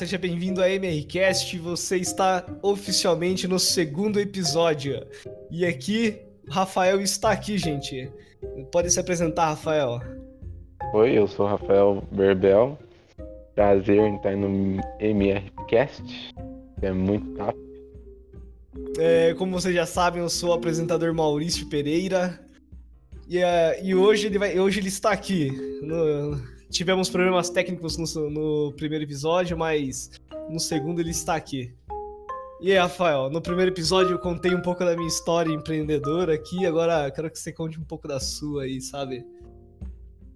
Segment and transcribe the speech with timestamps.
[0.00, 1.58] Seja bem-vindo a MRCast.
[1.58, 5.06] Você está oficialmente no segundo episódio.
[5.50, 6.18] E aqui,
[6.48, 8.10] Rafael está aqui, gente.
[8.72, 10.00] Pode se apresentar, Rafael.
[10.94, 12.78] Oi, eu sou Rafael Berbel.
[13.54, 16.32] Prazer em estar no MRCast.
[16.80, 17.58] É muito top.
[18.98, 22.40] É, como vocês já sabem, eu sou o apresentador Maurício Pereira.
[23.28, 25.50] E, uh, e hoje, ele vai, hoje ele está aqui.
[25.82, 30.10] No, tivemos problemas técnicos no, no, primeiro episódio, mas
[30.48, 31.74] no segundo ele está aqui.
[32.60, 36.66] E aí, Rafael, no primeiro episódio eu contei um pouco da minha história empreendedora aqui,
[36.66, 39.24] agora quero que você conte um pouco da sua aí, sabe?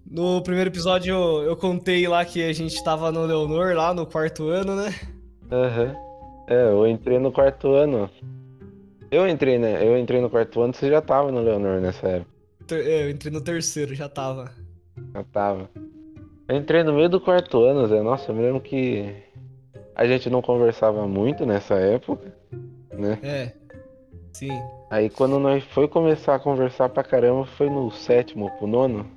[0.05, 4.05] No primeiro episódio eu, eu contei lá que a gente estava no Leonor, lá no
[4.05, 4.93] quarto ano, né?
[5.51, 5.85] Aham.
[5.85, 6.05] Uhum.
[6.47, 8.09] É, eu entrei no quarto ano.
[9.09, 9.83] Eu entrei, né?
[9.85, 12.31] Eu entrei no quarto ano, você já tava no Leonor nessa época.
[12.71, 14.51] É, eu entrei no terceiro, já tava.
[15.13, 15.69] Já tava.
[16.47, 18.01] Eu entrei no meio do quarto ano, Zé.
[18.01, 19.15] Nossa, eu me lembro que
[19.95, 22.33] a gente não conversava muito nessa época,
[22.93, 23.19] né?
[23.23, 23.51] É.
[24.33, 24.51] Sim.
[24.89, 29.09] Aí quando nós foi começar a conversar pra caramba, foi no sétimo pro nono.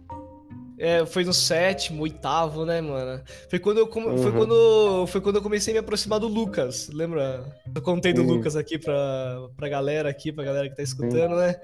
[0.78, 3.20] É, foi no sétimo, oitavo, né, mano?
[3.50, 4.18] Foi quando eu, uhum.
[4.18, 7.44] foi quando, foi quando eu comecei a me aproximar do Lucas, lembra?
[7.74, 11.56] Eu contei do Lucas aqui pra, pra galera aqui, pra galera que tá escutando, né?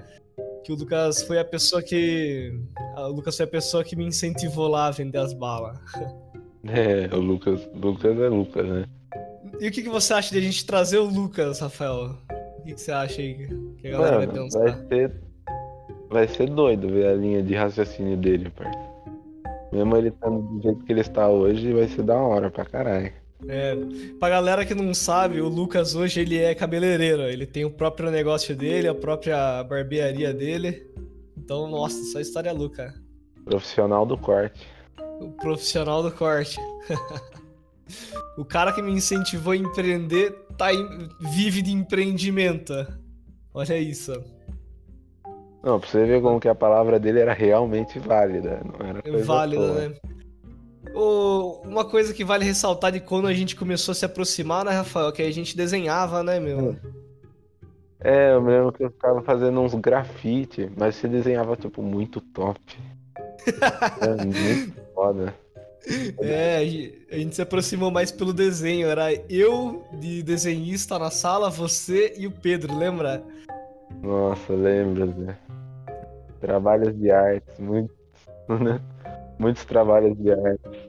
[0.64, 2.58] Que o Lucas foi a pessoa que.
[2.96, 5.78] O Lucas foi a pessoa que me incentivou lá a vender as balas.
[6.66, 7.60] É, o Lucas.
[7.74, 8.86] Lucas é Lucas, né?
[9.60, 12.16] E o que, que você acha de a gente trazer o Lucas, Rafael?
[12.58, 14.58] O que, que você acha aí que a galera Mano, vai pensar?
[14.60, 15.12] Vai ser,
[16.08, 18.88] vai ser doido ver a linha de raciocínio dele, parceiro.
[19.72, 23.12] Mesmo ele estando do jeito que ele está hoje, vai ser da hora pra caralho.
[23.48, 23.76] É,
[24.18, 27.22] pra galera que não sabe, o Lucas hoje ele é cabeleireiro.
[27.22, 30.86] Ele tem o próprio negócio dele, a própria barbearia dele.
[31.36, 32.94] Então, nossa, só história louca.
[33.44, 34.66] Profissional do corte.
[35.20, 36.56] O profissional do corte.
[38.38, 41.08] o cara que me incentivou a empreender tá em...
[41.20, 42.74] vive de empreendimento.
[43.52, 44.12] Olha isso.
[45.62, 48.60] Não, pra você ver como que a palavra dele era realmente válida.
[48.64, 49.94] Não era coisa válida, né?
[50.94, 54.70] O, uma coisa que vale ressaltar de quando a gente começou a se aproximar, né,
[54.70, 55.12] Rafael?
[55.12, 56.76] Que a gente desenhava, né, meu?
[58.00, 62.20] É, eu me lembro que eu ficava fazendo uns grafite, mas você desenhava, tipo, muito
[62.20, 62.60] top.
[64.00, 65.34] é muito foda.
[66.20, 66.58] É,
[67.10, 68.88] a gente se aproximou mais pelo desenho.
[68.88, 73.22] Era eu de desenhista na sala, você e o Pedro, lembra?
[74.02, 75.36] Nossa, lembro, Zé.
[76.40, 77.96] Trabalhos de artes, muitos,
[78.60, 78.80] né?
[79.38, 80.83] Muitos trabalhos de artes.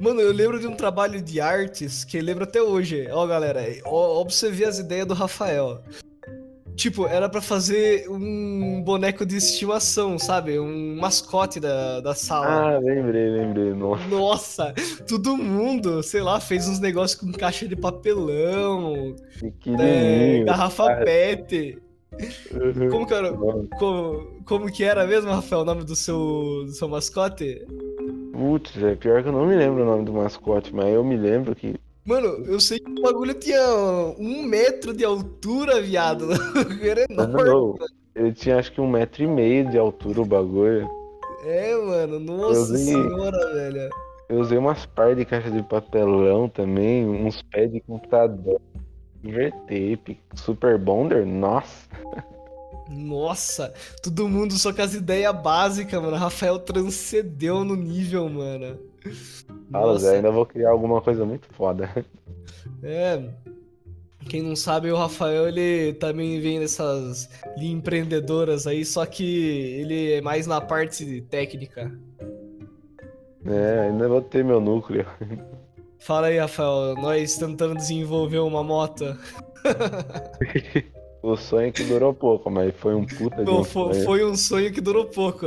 [0.00, 3.08] Mano, eu lembro de um trabalho de artes que lembro até hoje.
[3.10, 5.82] Ó, galera, ó, ó pra você ver as ideias do Rafael.
[6.78, 10.60] Tipo, era para fazer um boneco de estimação, sabe?
[10.60, 12.76] Um mascote da, da sala.
[12.76, 13.74] Ah, lembrei, lembrei.
[13.74, 14.06] Nossa.
[14.08, 14.74] Nossa,
[15.08, 19.16] todo mundo, sei lá, fez uns negócios com caixa de papelão,
[19.80, 21.04] é, garrafa cara.
[21.04, 21.78] pet.
[22.52, 22.88] Uhum.
[22.90, 23.32] Como que era?
[23.32, 27.66] Como, como, que era mesmo, Rafael, o nome do seu, do seu mascote?
[28.38, 31.16] Putz, é pior que eu não me lembro o nome do mascote, mas eu me
[31.16, 31.74] lembro que.
[32.04, 33.60] Mano, eu sei que o bagulho tinha
[34.16, 36.28] um metro de altura, viado.
[36.80, 37.42] Era enorme.
[37.42, 37.74] Não,
[38.14, 40.88] ele tinha acho que um metro e meio de altura o bagulho.
[41.44, 42.94] É, mano, nossa usei...
[42.94, 43.90] senhora, velho.
[44.28, 48.60] Eu usei umas par de caixa de papelão também, uns pés de computador.
[49.20, 51.88] Vertape, Super Bonder, nossa.
[52.88, 53.72] Nossa,
[54.02, 56.16] todo mundo só com as ideias básicas, mano.
[56.16, 58.78] Rafael transcendeu no nível, mano.
[59.70, 61.90] Fala, Zé, ainda vou criar alguma coisa muito foda.
[62.82, 63.22] É.
[64.28, 70.20] Quem não sabe, o Rafael, ele também vem dessas empreendedoras aí, só que ele é
[70.20, 71.90] mais na parte técnica.
[73.46, 75.06] É, ainda vou ter meu núcleo.
[75.98, 79.04] Fala aí, Rafael, nós tentando desenvolver uma moto.
[81.22, 84.04] o sonho que durou pouco, mas foi um puta de um foi, sonho.
[84.04, 85.46] foi um sonho que durou pouco.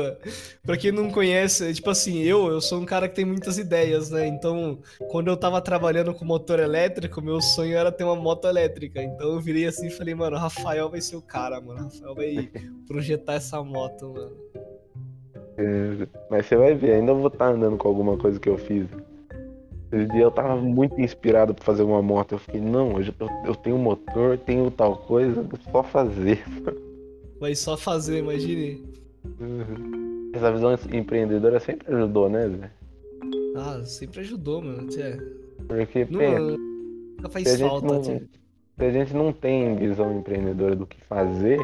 [0.64, 4.10] Pra quem não conhece, tipo assim, eu, eu sou um cara que tem muitas ideias,
[4.10, 4.28] né?
[4.28, 4.80] Então,
[5.10, 9.02] quando eu tava trabalhando com motor elétrico, meu sonho era ter uma moto elétrica.
[9.02, 11.84] Então eu virei assim e falei, mano, Rafael vai ser o cara, mano.
[11.84, 12.50] Rafael vai
[12.88, 14.36] projetar essa moto, mano.
[15.58, 18.58] É, mas você vai ver, ainda vou estar tá andando com alguma coisa que eu
[18.58, 18.88] fiz.
[19.92, 22.34] Esse dia eu tava muito inspirado pra fazer uma moto.
[22.34, 23.14] Eu fiquei, não, eu,
[23.46, 26.44] eu tenho motor, tenho tal coisa, só fazer.
[27.40, 28.84] Vai só fazer, imagine.
[29.40, 30.32] Uhum.
[30.34, 32.72] Essa visão empreendedora sempre ajudou, né, Zé?
[33.56, 34.88] Ah, sempre ajudou, mano.
[34.98, 35.18] É...
[35.68, 36.58] Porque, não, pensa,
[37.18, 38.22] nunca faz falta, não, Se
[38.80, 41.60] a gente não tem visão empreendedora do que fazer,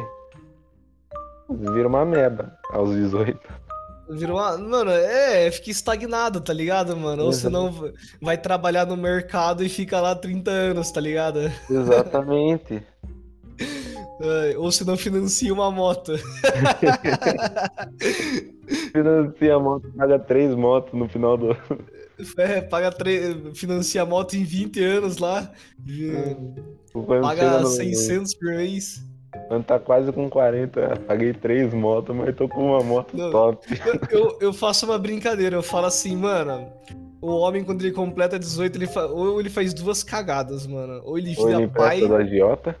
[1.48, 3.67] vira uma merda aos 18.
[4.10, 4.56] Virou uma.
[4.56, 7.24] Mano, é, fica estagnado, tá ligado, mano?
[7.24, 11.40] Ou senão vai trabalhar no mercado e fica lá 30 anos, tá ligado?
[11.70, 12.82] Exatamente.
[14.56, 16.12] Ou se não financia uma moto.
[18.92, 21.56] financia a moto, paga três motos no final do.
[22.36, 23.52] É, paga tre...
[23.54, 25.52] financia a moto em 20 anos lá.
[27.22, 29.07] paga 600 por mês.
[29.48, 33.66] Quando tá quase com 40, paguei três motos, mas tô com uma moto Não, top.
[34.10, 36.70] Eu, eu faço uma brincadeira, eu falo assim, mano.
[37.20, 39.06] O homem, quando ele completa 18, ele fa...
[39.06, 41.02] ou ele faz duas cagadas, mano.
[41.04, 42.00] Ou ele vira ou ele pai.
[42.00, 42.76] Do agiota.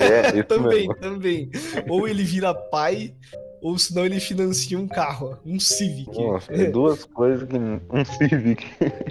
[0.00, 0.94] É, também, mesmo.
[0.94, 1.50] também.
[1.88, 3.14] Ou ele vira pai,
[3.60, 6.18] ou senão ele financia um carro, um Civic.
[6.18, 7.56] Nossa, é duas coisas que.
[7.56, 8.66] Um Civic.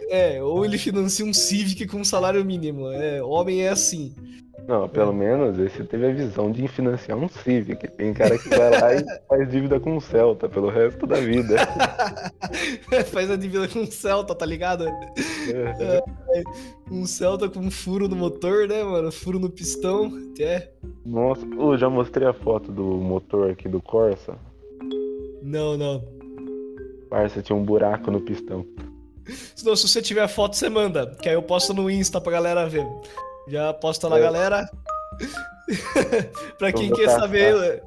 [0.10, 2.92] É, ou ele financia um Civic com salário mínimo.
[2.92, 4.16] É, homem é assim.
[4.68, 5.16] Não, pelo é.
[5.16, 7.88] menos esse teve a visão de financiar um Civic.
[7.92, 11.56] Tem cara que vai lá e faz dívida com o Celta pelo resto da vida.
[13.10, 14.86] faz a dívida com o Celta, tá ligado?
[14.86, 16.04] É.
[16.36, 16.44] É,
[16.92, 19.10] um Celta com um furo no motor, né, mano?
[19.10, 20.12] Furo no pistão.
[20.38, 20.68] É.
[21.06, 24.36] Nossa, eu já mostrei a foto do motor aqui do Corsa.
[25.42, 26.04] Não, não.
[27.10, 28.66] Parça, tinha um buraco no pistão.
[29.56, 31.16] Se, não, se você tiver a foto, você manda.
[31.22, 32.86] Que aí eu posto no Insta pra galera ver.
[33.48, 34.22] Já posta lá, é.
[34.22, 34.70] galera.
[36.58, 37.84] pra quem quer saber.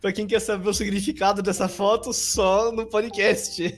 [0.00, 3.62] Pra quem quer saber o significado dessa foto, só no podcast.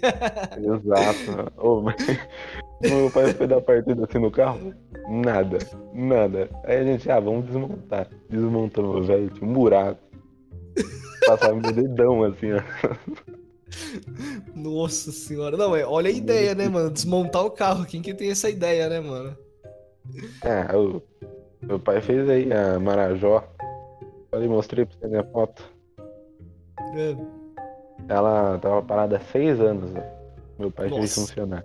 [0.58, 1.52] Exato.
[1.56, 1.96] Oh, mas...
[2.82, 4.75] Meu pai foi dar partida assim no carro?
[5.08, 5.58] Nada,
[5.94, 6.50] nada.
[6.64, 8.10] Aí a gente, ah, vamos desmontar.
[8.28, 10.00] Desmontamos, velho, tinha um buraco.
[11.26, 12.60] Passava meu dedão assim, ó.
[14.54, 15.56] Nossa senhora.
[15.56, 16.90] Não, é, olha a ideia, né, mano?
[16.90, 17.86] Desmontar o carro.
[17.86, 19.34] Quem que tem essa ideia, né, mano?
[20.42, 21.00] É, o
[21.66, 23.44] meu pai fez aí a Marajó.
[24.31, 25.62] Falei, mostrei pra você minha foto.
[26.96, 27.16] É.
[28.08, 29.93] Ela tava parada há seis anos.
[29.93, 30.02] Né?
[30.58, 31.00] Meu pai Nossa.
[31.00, 31.64] fez funcionar.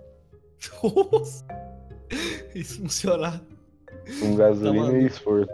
[0.82, 1.44] Nossa!
[2.52, 3.40] Fez funcionar.
[4.20, 5.52] Com gasolina tá e esforço.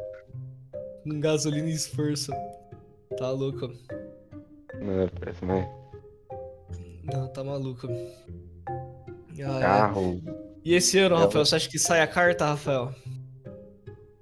[1.05, 2.33] Com gasolina e esforço.
[3.19, 3.69] Tá louco.
[4.81, 5.69] Não, parece mais.
[7.05, 7.87] Não, tá maluco.
[8.69, 9.61] Ah, é.
[9.61, 10.21] Carro.
[10.27, 10.47] É.
[10.65, 12.93] E esse ano, é, Rafael, você acha que sai a carta, Rafael?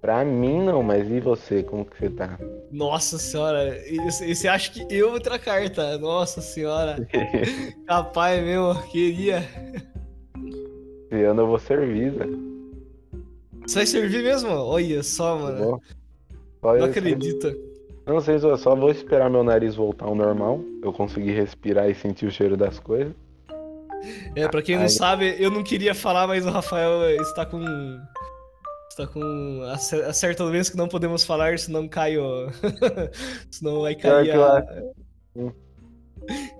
[0.05, 1.62] Pra mim não, mas e você?
[1.62, 2.39] Como que você tá?
[2.71, 3.75] Nossa senhora,
[4.06, 5.97] você acha que eu vou ter a carta?
[5.97, 7.09] Nossa senhora.
[7.89, 9.49] Capaz mesmo, queria.
[11.11, 12.27] Esse ano eu vou servir, Zé.
[13.62, 14.51] Você vai servir mesmo?
[14.51, 15.81] Olha só, mano.
[16.61, 17.56] Só não acredita.
[18.06, 20.61] Não sei se eu só vou esperar meu nariz voltar ao normal.
[20.83, 23.15] Eu conseguir respirar e sentir o cheiro das coisas.
[24.37, 27.65] É, pra quem não sabe, eu não queria falar, mas o Rafael está com.
[28.94, 29.61] Está com.
[30.08, 32.49] Acerta vez que não podemos falar, senão cai o.
[33.50, 34.64] senão vai cair a.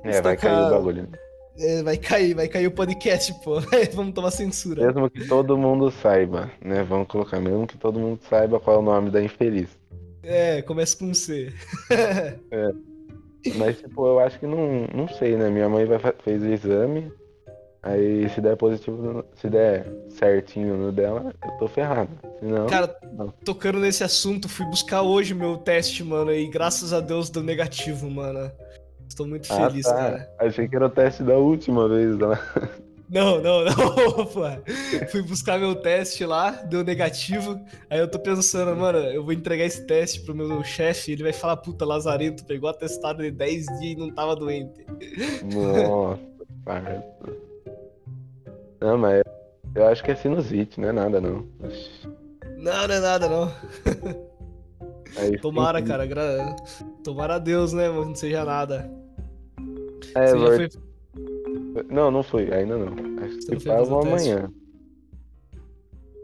[0.03, 1.09] É, vai cair o bagulho.
[1.57, 3.61] É, vai cair, vai cair o podcast, pô.
[3.95, 4.85] Vamos tomar censura.
[4.85, 6.83] Mesmo que todo mundo saiba, né?
[6.83, 9.69] Vamos colocar, mesmo que todo mundo saiba qual é o nome da infeliz.
[10.25, 11.53] É, começa com C.
[12.51, 12.73] é.
[13.55, 15.51] Mas, tipo, eu acho que não, não sei, né?
[15.51, 17.13] Minha mãe vai, fez o exame,
[17.85, 22.11] Aí se der positivo, se der certinho no dela, eu tô ferrado.
[22.41, 23.29] Senão, Cara, não.
[23.45, 28.11] tocando nesse assunto, fui buscar hoje meu teste, mano, e graças a Deus deu negativo,
[28.11, 28.51] mano.
[29.07, 29.95] Estou muito ah, feliz, tá.
[29.95, 30.31] cara.
[30.39, 32.41] Achei que era o teste da última vez lá.
[33.11, 34.43] Não, não, não, pô.
[35.11, 37.61] Fui buscar meu teste lá, deu negativo.
[37.91, 41.35] Aí eu tô pensando, mano, eu vou entregar esse teste pro meu chefe, ele vai
[41.35, 44.87] falar, puta, Lazarento, pegou atestado de 10 dias e não tava doente.
[45.53, 46.19] Nossa,
[46.65, 47.45] parça.
[48.81, 49.23] Não, mas
[49.75, 51.47] eu acho que é sinusite, não é nada não.
[52.57, 53.53] Não, não é nada não.
[55.17, 55.87] É Tomara, sim.
[55.87, 56.07] cara.
[56.07, 56.57] Gra...
[57.03, 57.89] Tomara a Deus, né?
[57.89, 58.91] Mas não seja nada.
[60.15, 60.69] É, Você Lord...
[60.73, 61.85] foi...
[61.89, 62.93] Não, não foi, ainda não.
[63.25, 64.51] Acho que se pá eu vou amanhã.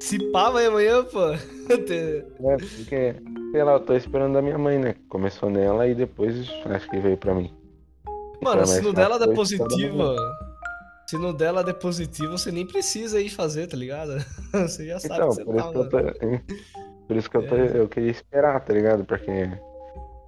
[0.00, 1.30] Se pá, vai amanhã, pô.
[1.30, 3.14] é, porque,
[3.52, 4.95] sei lá, eu tô esperando da minha mãe, né?
[5.09, 7.52] Começou nela e depois acho que veio pra mim.
[8.42, 10.14] Mano, se no dela dá positivo,
[11.11, 14.12] se dela der positivo, você nem precisa ir fazer, tá ligado?
[14.52, 17.37] Você já sabe então, que você por tá, isso que eu tô, Por isso que
[17.37, 17.81] eu, tô, é.
[17.81, 19.05] eu queria esperar, tá ligado?
[19.05, 19.50] Porque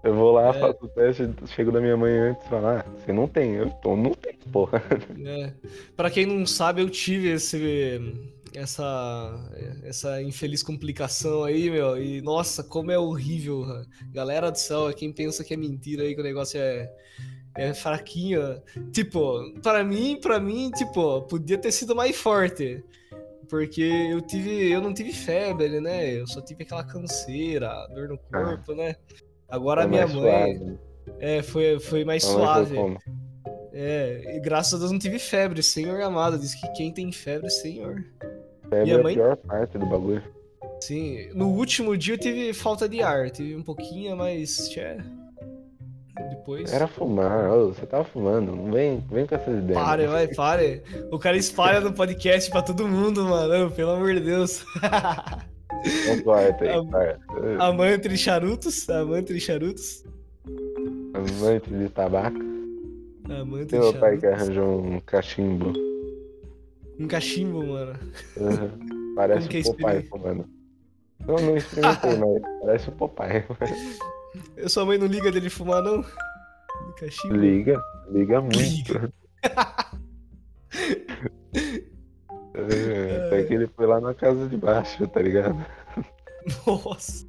[0.02, 0.52] eu vou lá, é.
[0.52, 3.70] faço o teste, chego da minha mãe antes e falo, ah, você não tem, eu
[3.70, 4.82] tô, não tem, porra.
[5.24, 5.52] É.
[5.96, 8.00] Pra quem não sabe, eu tive esse,
[8.52, 9.50] essa,
[9.84, 13.64] essa infeliz complicação aí, meu, e nossa, como é horrível.
[14.12, 16.90] Galera do céu, quem pensa que é mentira aí, que o negócio é
[17.56, 18.62] é fraquinho.
[18.92, 22.84] Tipo, para mim, para mim, tipo, podia ter sido mais forte.
[23.48, 26.10] Porque eu tive, eu não tive febre, né?
[26.10, 28.44] Eu só tive aquela canseira, dor no ah.
[28.44, 28.96] corpo, ah, né?
[29.48, 30.78] Agora a minha mãe suave.
[31.18, 32.74] é foi foi mais suave.
[33.74, 36.38] É, e graças a Deus não tive febre, Senhor amado.
[36.38, 38.02] Diz que quem tem febre, Senhor.
[38.70, 40.22] Febre Minha é mãe- a pior parte do bagulho.
[40.80, 44.96] Sim, no último dia eu tive falta de ar, tive um pouquinho, mas tchê.
[46.14, 46.72] Depois.
[46.72, 49.82] Era fumar, ô, você tava fumando, não vem, vem com essas ideias.
[49.82, 50.82] Pare, vai, pare.
[51.10, 53.70] O cara espalha no podcast pra todo mundo, mano.
[53.70, 54.64] Pelo amor de Deus.
[56.22, 56.70] Corta aí,
[57.58, 57.66] A-.
[57.66, 60.04] Amante de charutos, amante de charutos.
[61.14, 62.38] Amante de tabaco.
[63.30, 64.42] Amante Tem de meu pai que charutos.
[64.42, 65.72] arranjou um cachimbo.
[67.00, 67.98] Um cachimbo, mano.
[68.36, 69.14] Uhum.
[69.16, 70.44] Parece que é o Popeye fumando.
[71.26, 73.44] Eu não experimentei, mas parece o Popeye.
[74.56, 76.04] Eu, sua mãe não liga dele fumar, não?
[76.98, 77.36] Cachimbo?
[77.36, 78.58] Liga, liga muito.
[78.58, 79.12] Liga.
[82.54, 85.64] É, Até que ele foi lá na casa de baixo, tá ligado?
[86.66, 87.26] Nossa.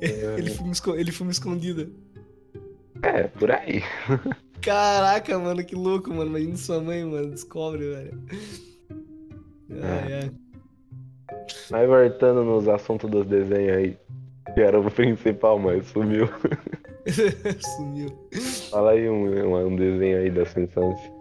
[0.00, 1.88] Ele fuma, ele fuma escondida.
[3.02, 3.82] É, por aí.
[4.62, 6.30] Caraca, mano, que louco, mano.
[6.30, 8.22] Imagina sua mãe, mano, descobre, velho.
[9.82, 10.32] Ai, ai.
[11.70, 13.98] Mas voltando nos assuntos dos desenhos aí,
[14.54, 16.28] que era o principal, mas sumiu.
[17.76, 18.08] Sumiu.
[18.70, 21.12] Fala aí um, um, desenho aí da sua infância.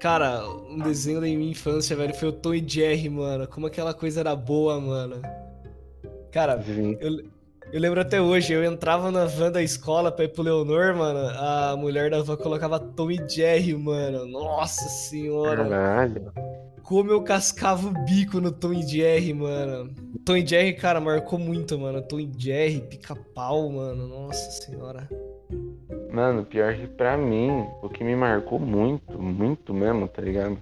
[0.00, 3.46] Cara, um desenho da minha infância, velho, foi o Tom e Jerry, mano.
[3.46, 5.22] Como aquela coisa era boa, mano.
[6.32, 6.96] Cara, Sim.
[7.00, 7.22] eu,
[7.72, 11.18] eu lembro até hoje, eu entrava na van da escola pra ir pro Leonor, mano.
[11.38, 14.26] A mulher da van colocava Tom e Jerry, mano.
[14.26, 15.64] Nossa senhora.
[15.64, 16.32] Caralho.
[16.86, 19.90] Como eu cascava o bico no Tom e Jerry, mano.
[20.24, 22.00] Tom e Jerry, cara, marcou muito, mano.
[22.00, 24.06] Tom e Jerry, pica-pau, mano.
[24.06, 25.08] Nossa senhora.
[26.12, 30.58] Mano, pior que pra mim, o que me marcou muito, muito mesmo, tá ligado?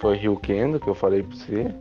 [0.00, 1.74] Foi Rio Kendo, que eu falei pra você.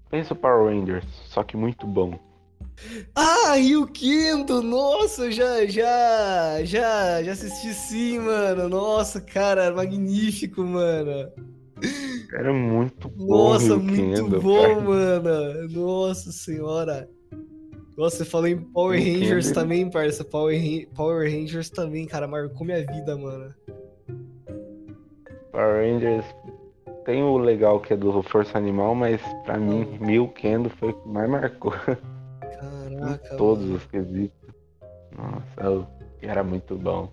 [0.10, 2.18] Pensa o Power Rangers, só que muito bom.
[3.14, 4.64] Ah, Rio Quinto!
[4.64, 8.68] Nossa, já, já, já, já assisti sim, mano.
[8.68, 11.32] Nossa, cara, magnífico, mano.
[12.34, 13.52] Era muito bom.
[13.52, 14.82] Nossa, muito Kendo, bom, cara.
[14.82, 15.70] mano.
[15.70, 17.08] Nossa senhora.
[18.00, 20.24] Nossa, você falou em Power Rangers também, parça.
[20.24, 20.58] Power,
[20.96, 23.54] Power Rangers também, cara, marcou minha vida, mano.
[25.52, 26.24] Power Rangers
[27.04, 30.94] tem o legal que é do Força Animal, mas pra mim, Mil Kendo foi o
[30.94, 31.72] que mais marcou.
[31.72, 33.76] Caraca, todos mano.
[33.76, 34.50] os quesitos.
[35.18, 35.86] Nossa, eu-
[36.22, 37.12] era muito bom.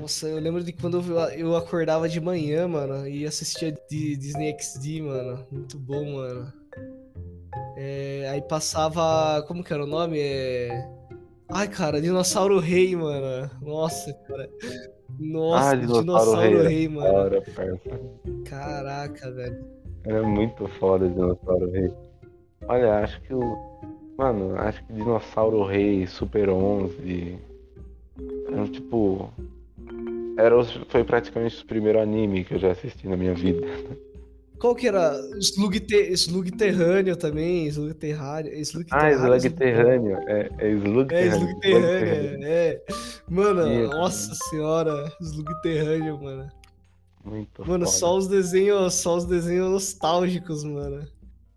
[0.00, 4.54] Nossa, eu lembro de quando eu, eu acordava de manhã, mano, e assistia de Disney
[4.56, 5.44] XD, mano.
[5.50, 6.52] Muito bom, mano.
[7.80, 9.40] É, aí passava.
[9.46, 10.18] Como que era o nome?
[10.18, 10.68] É...
[11.48, 13.48] Ai, cara, Dinossauro Rei, mano.
[13.62, 14.50] Nossa, cara.
[15.18, 17.14] Nossa, Ah, Dinossauro Rei, era Rei, Da mano.
[17.14, 17.42] hora.
[18.44, 19.64] Caraca, velho.
[20.04, 21.90] Era muito foda Dinossauro Rei.
[22.66, 23.40] Olha, acho que o.
[24.18, 27.38] Mano, acho que Dinossauro Rei, Super 11.
[28.48, 29.30] Eram tipo.
[30.36, 33.64] Era foi praticamente o primeiro anime que eu já assisti na minha vida.
[34.60, 35.12] Qual que era?
[35.40, 36.12] Slug, te...
[36.12, 37.66] Slug Terrâneo também.
[37.68, 38.52] Slug Terrâneo.
[38.60, 40.18] Slug Ah, Terrâneo, Slug Terrâneo.
[40.26, 41.38] É, é Slug É, Terrâneo.
[41.48, 42.82] Slug Terrâneo, é.
[43.28, 43.90] Mano, Isso.
[43.92, 46.48] nossa senhora, Slug Terrâneo, mano.
[47.24, 47.98] Muito Mano, foda.
[47.98, 51.06] só os desenhos, só os desenhos nostálgicos, mano.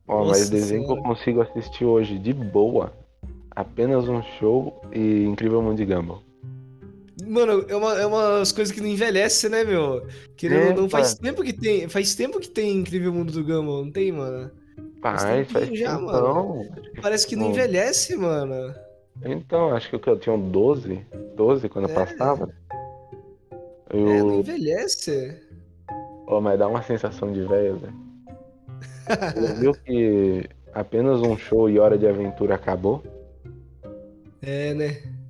[0.08, 2.92] Ó, mas Nossa desenho que eu consigo assistir hoje de boa.
[3.56, 6.22] Apenas um show e Incrível Mundo de Gumball.
[7.32, 10.06] Mano, é, uma, é umas coisas que não envelhece, né, meu?
[10.36, 10.98] Querendo ou não, Epa.
[10.98, 11.88] faz tempo que tem.
[11.88, 14.52] Faz tempo que tem Incrível Mundo do Gumball, não tem, mano?
[15.02, 16.68] Faz, já, tempão.
[17.02, 17.52] Parece que não Bom.
[17.52, 18.76] envelhece, mano.
[19.24, 21.06] Então, acho que eu tinha 12,
[21.38, 21.94] 12 quando É.
[21.94, 22.50] passava.
[23.90, 24.40] É, não Eu...
[24.42, 25.42] envelhece.
[26.28, 27.94] Ó, mas dá uma sensação de velho, velho.
[29.48, 33.02] Você viu que apenas um show e Hora de Aventura acabou?
[34.42, 35.21] É, né?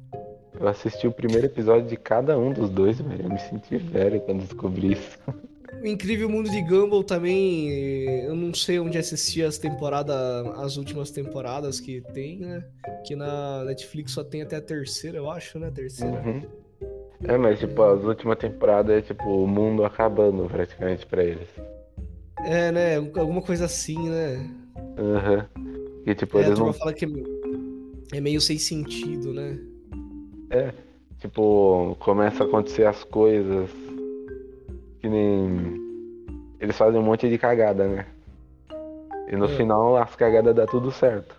[0.62, 3.24] Eu assisti o primeiro episódio de cada um dos dois, velho.
[3.24, 5.18] Eu me senti velho quando descobri isso.
[5.82, 7.68] O Incrível Mundo de Gumball também,
[8.25, 10.15] eu não sei onde assistir as temporadas,
[10.60, 12.63] as últimas temporadas que tem, né?
[13.08, 15.72] Que na Netflix só tem até a terceira, eu acho, né?
[15.74, 16.22] Terceira.
[16.24, 16.41] Uhum.
[17.24, 21.48] É, mas tipo, as últimas temporadas é tipo o mundo acabando praticamente pra eles.
[22.46, 22.96] É, né?
[22.98, 24.48] Alguma coisa assim, né?
[25.00, 25.48] Aham.
[26.06, 26.77] E tipo, É, a eles turma não.
[26.80, 27.06] fala que
[28.13, 29.58] é meio sem sentido, né?
[31.20, 33.70] Tipo, começa a acontecer as coisas
[35.00, 35.79] que nem.
[36.60, 38.05] Eles fazem um monte de cagada, né?
[39.27, 39.50] E no É.
[39.50, 41.36] final as cagadas dá tudo certo.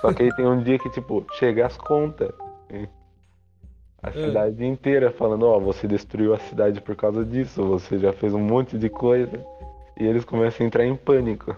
[0.00, 2.30] Só que aí tem um dia que, tipo, chega as contas.
[4.02, 8.34] A cidade inteira falando, ó, você destruiu a cidade por causa disso, você já fez
[8.34, 9.42] um monte de coisa.
[9.98, 11.56] E eles começam a entrar em pânico.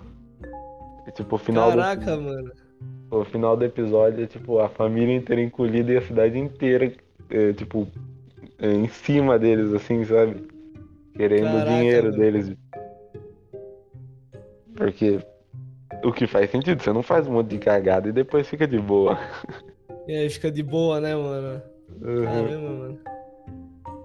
[1.09, 2.53] E, tipo, o final do, Caraca, mano.
[3.11, 6.93] O final do episódio é, tipo, a família inteira encolhida e a cidade inteira,
[7.31, 7.87] é, tipo,
[8.59, 10.47] é, em cima deles, assim, sabe?
[11.15, 12.19] Querendo o Caraca, dinheiro mano.
[12.19, 12.57] deles.
[14.77, 15.19] Porque
[16.05, 18.79] o que faz sentido, você não faz um monte de cagada e depois fica de
[18.79, 19.19] boa.
[20.07, 21.63] E aí fica de boa, né, mano?
[22.03, 22.25] Uhum.
[22.25, 22.99] Caramba, mano.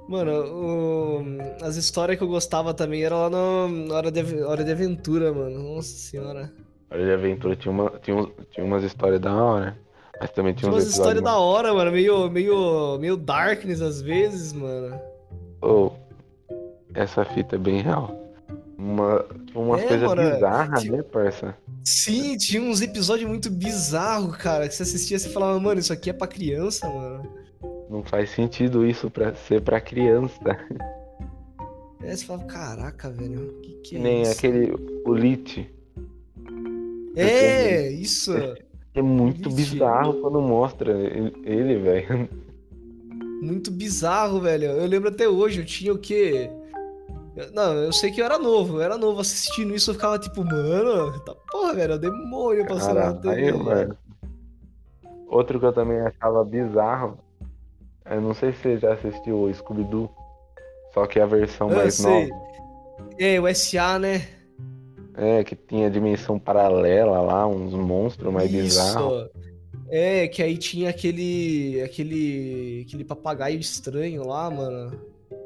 [0.07, 4.63] Mano, o- as histórias que eu gostava também era lá no na Hora de, Hora
[4.63, 5.75] de Aventura, mano.
[5.75, 6.51] Nossa senhora.
[6.91, 9.77] Hora de Aventura tinha, uma, tinha, uns- tinha umas histórias da hora,
[10.19, 11.91] mas também tinha Tinha umas histórias da hora, mano.
[11.91, 14.99] Meio, meio, meio darkness às vezes, mano.
[15.61, 15.91] Oh,
[16.93, 18.19] essa fita é bem real.
[18.77, 21.55] Uma, tipo, umas É, coisas mano, bizarras, tipo- né, parça?
[21.85, 24.67] Sim, tinha uns episódios muito bizarros, cara.
[24.67, 27.23] Que você assistia e falava, mano, isso aqui é pra criança, mano.
[27.89, 30.39] Não faz sentido isso pra ser pra criança.
[32.01, 34.31] Aí você falava, caraca, velho, que que é nem isso?
[34.31, 34.73] aquele
[35.05, 35.69] o Lit.
[37.15, 38.33] É, isso.
[38.93, 42.27] É muito bizarro quando mostra ele, velho.
[43.41, 44.65] Muito bizarro, velho.
[44.65, 46.49] Eu lembro até hoje, eu tinha o quê?
[47.33, 50.19] Eu- Não, eu sei que eu era novo, eu era novo assistindo isso, eu ficava
[50.19, 53.53] tipo, mano, tá porra, velho, é demônio passando na TV.
[55.27, 57.17] Outro que eu também achava bizarro.
[58.05, 60.09] Eu não sei se você já assistiu o Scooby-Doo.
[60.93, 62.27] Só que a versão Ah, mais sei.
[62.27, 62.43] nova.
[63.17, 64.27] É, o SA, né?
[65.21, 69.25] É, que tinha dimensão paralela lá, uns monstros mais bizarros.
[69.27, 69.51] Isso.
[69.89, 71.81] É, que aí tinha aquele.
[71.83, 72.85] aquele.
[72.87, 74.99] aquele papagaio estranho lá, mano.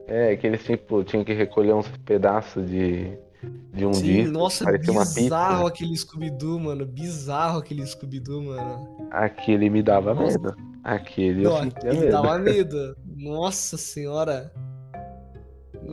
[0.08, 3.17] É, que eles tipo, tinham que recolher uns pedaços de,
[3.73, 4.32] de um Sim, disco.
[4.32, 6.86] nossa, bizarro aquele Scooby-Doo, mano.
[6.86, 9.08] Bizarro aquele Scooby-Doo, mano.
[9.12, 10.38] Aquele me dava Nossa.
[10.39, 10.56] medo.
[10.84, 12.12] Aquele eu Não, sentia ele medo.
[12.12, 12.95] dava medo.
[13.17, 14.54] Nossa senhora.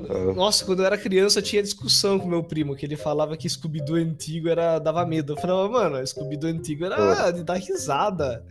[0.09, 0.33] Ah.
[0.35, 3.49] Nossa, quando eu era criança eu tinha discussão com meu primo, que ele falava que
[3.49, 5.35] Scooby-Doo antigo era dava medo.
[5.35, 8.45] Eu falava, mano, Scooby-Doo antigo era de dar risada.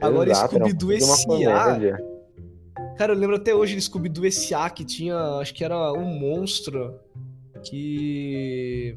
[0.00, 1.78] Agora Scooby-Doo S.A.
[2.96, 4.70] Cara, eu lembro até hoje de Scooby-Doo S.A.
[4.70, 6.98] que tinha, acho que era um monstro
[7.62, 8.94] que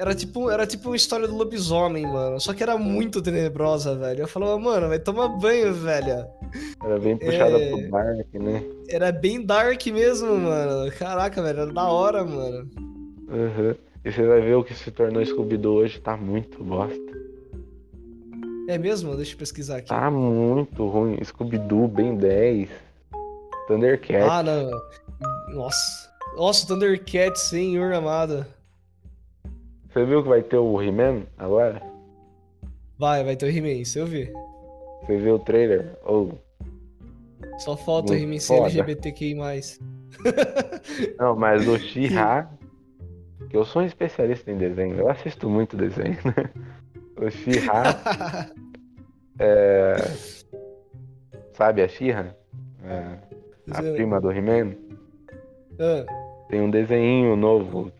[0.00, 2.40] era tipo, era tipo uma história do lobisomem, mano.
[2.40, 4.22] Só que era muito tenebrosa, velho.
[4.22, 6.24] Eu falava, mano, vai tomar banho, velho.
[6.82, 7.68] Era bem puxada É.
[7.68, 8.64] pro Dark, né?
[8.88, 10.90] Era bem dark mesmo, mano.
[10.92, 12.66] Caraca, velho, era da hora, mano.
[13.28, 13.74] Uhum.
[14.02, 16.98] E você vai ver o que se tornou Scooby-Doo hoje, tá muito bosta.
[18.68, 19.14] É mesmo?
[19.16, 19.88] Deixa eu pesquisar aqui.
[19.88, 21.22] Tá muito ruim.
[21.22, 22.70] Scooby-Doo, Ben 10.
[23.68, 24.22] Thundercat.
[24.30, 24.70] Ah, não.
[25.54, 26.10] Nossa.
[26.36, 28.46] Nossa, Thundercat, senhor amado.
[29.92, 31.82] Você viu que vai ter o He-Man agora?
[32.98, 34.32] Vai, vai ter o He-Man, se eu ver.
[35.02, 35.96] Você viu o trailer?
[36.04, 36.38] Ou.
[37.58, 38.54] Só falta o He-Man ser.
[38.54, 39.34] LGBTQI+.
[41.18, 42.48] Não, mas o She-Ra.
[43.48, 44.96] Que eu sou um especialista em desenho.
[44.96, 46.50] Eu assisto muito desenho, né?
[47.16, 48.52] O She-Ra.
[49.40, 49.96] é...
[51.52, 52.36] Sabe a She-Ra?
[52.84, 53.18] É,
[53.72, 54.74] a prima do He-Man?
[55.78, 56.06] Ah,
[56.48, 57.90] Tem um desenho novo.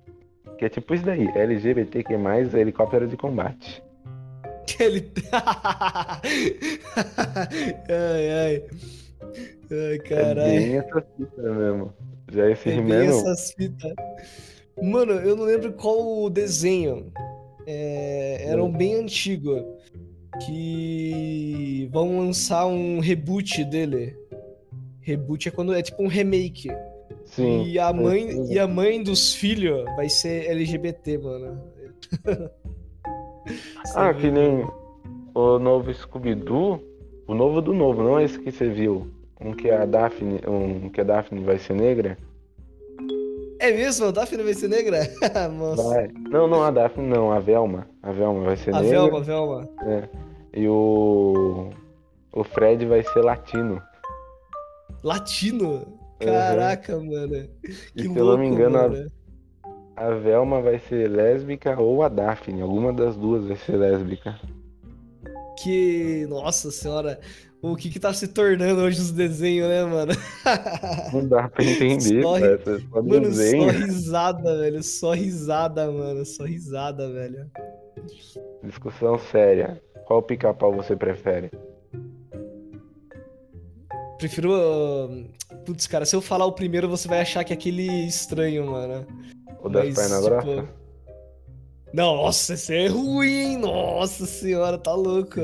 [0.61, 1.27] Que é tipo isso daí.
[1.27, 2.13] LGBTQ+,
[2.55, 3.83] helicóptero de combate.
[4.67, 5.11] que ele...
[7.89, 8.65] ai, ai.
[9.71, 10.51] Ai, É caralho.
[10.51, 11.95] bem essa fita mesmo.
[12.31, 13.95] Já esse É bem essas fitas.
[14.83, 17.11] Mano, eu não lembro qual o desenho.
[17.67, 19.79] É, era um bem antigo.
[20.45, 24.15] Que vão lançar um reboot dele.
[25.01, 26.69] Reboot é quando é tipo um remake.
[27.25, 27.65] Sim.
[27.65, 28.53] E a mãe, certeza.
[28.53, 31.61] e a mãe dos filhos vai ser LGBT, mano.
[33.97, 34.65] Ah, que nem
[35.35, 36.81] o novo Scooby-Doo.
[37.27, 39.09] O novo do novo, não é esse que você viu.
[39.41, 42.17] Um que a Daphne, um que a Daphne vai ser negra.
[43.59, 44.07] É mesmo?
[44.07, 45.01] A Daphne vai ser negra?
[45.59, 45.83] Nossa.
[45.83, 46.09] Vai.
[46.29, 47.89] Não, não a Daphne, não, a Velma.
[48.03, 49.01] A Velma vai ser A negra.
[49.01, 49.69] Velma, Velma.
[50.55, 51.71] E o
[52.33, 53.83] o Fred vai ser latino.
[55.03, 55.99] Latino?
[56.27, 57.37] Caraca, mano.
[57.37, 57.49] E
[58.03, 59.13] Que se eu não me louco, engano, a- mano.
[59.97, 62.61] a Velma vai ser lésbica ou a Daphne.
[62.63, 64.39] Alguma das duas vai ser lésbica.
[65.63, 66.27] Que.
[66.29, 67.21] Nossa senhora.
[67.63, 70.13] O que que tá se tornando hoje os desenhos, né, mano?
[71.13, 72.59] Não dá pra entender, Só cara.
[72.65, 73.71] Só Mano, desenho.
[73.71, 74.83] só risada, velho.
[74.83, 76.25] Só risada, mano.
[76.25, 77.51] Só risada, velho.
[78.65, 79.79] Discussão séria.
[80.07, 81.51] Qual pica-pau você prefere?
[84.21, 84.53] Prefiro.
[85.65, 89.07] Putz, cara, se eu falar o primeiro, você vai achar que é aquele estranho, mano.
[89.63, 90.69] O das Mas, pernas tipo, grossas?
[91.93, 95.41] Nossa, esse é ruim, nossa senhora, tá louco.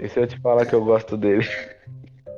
[0.00, 1.46] E se eu te falar que eu gosto dele?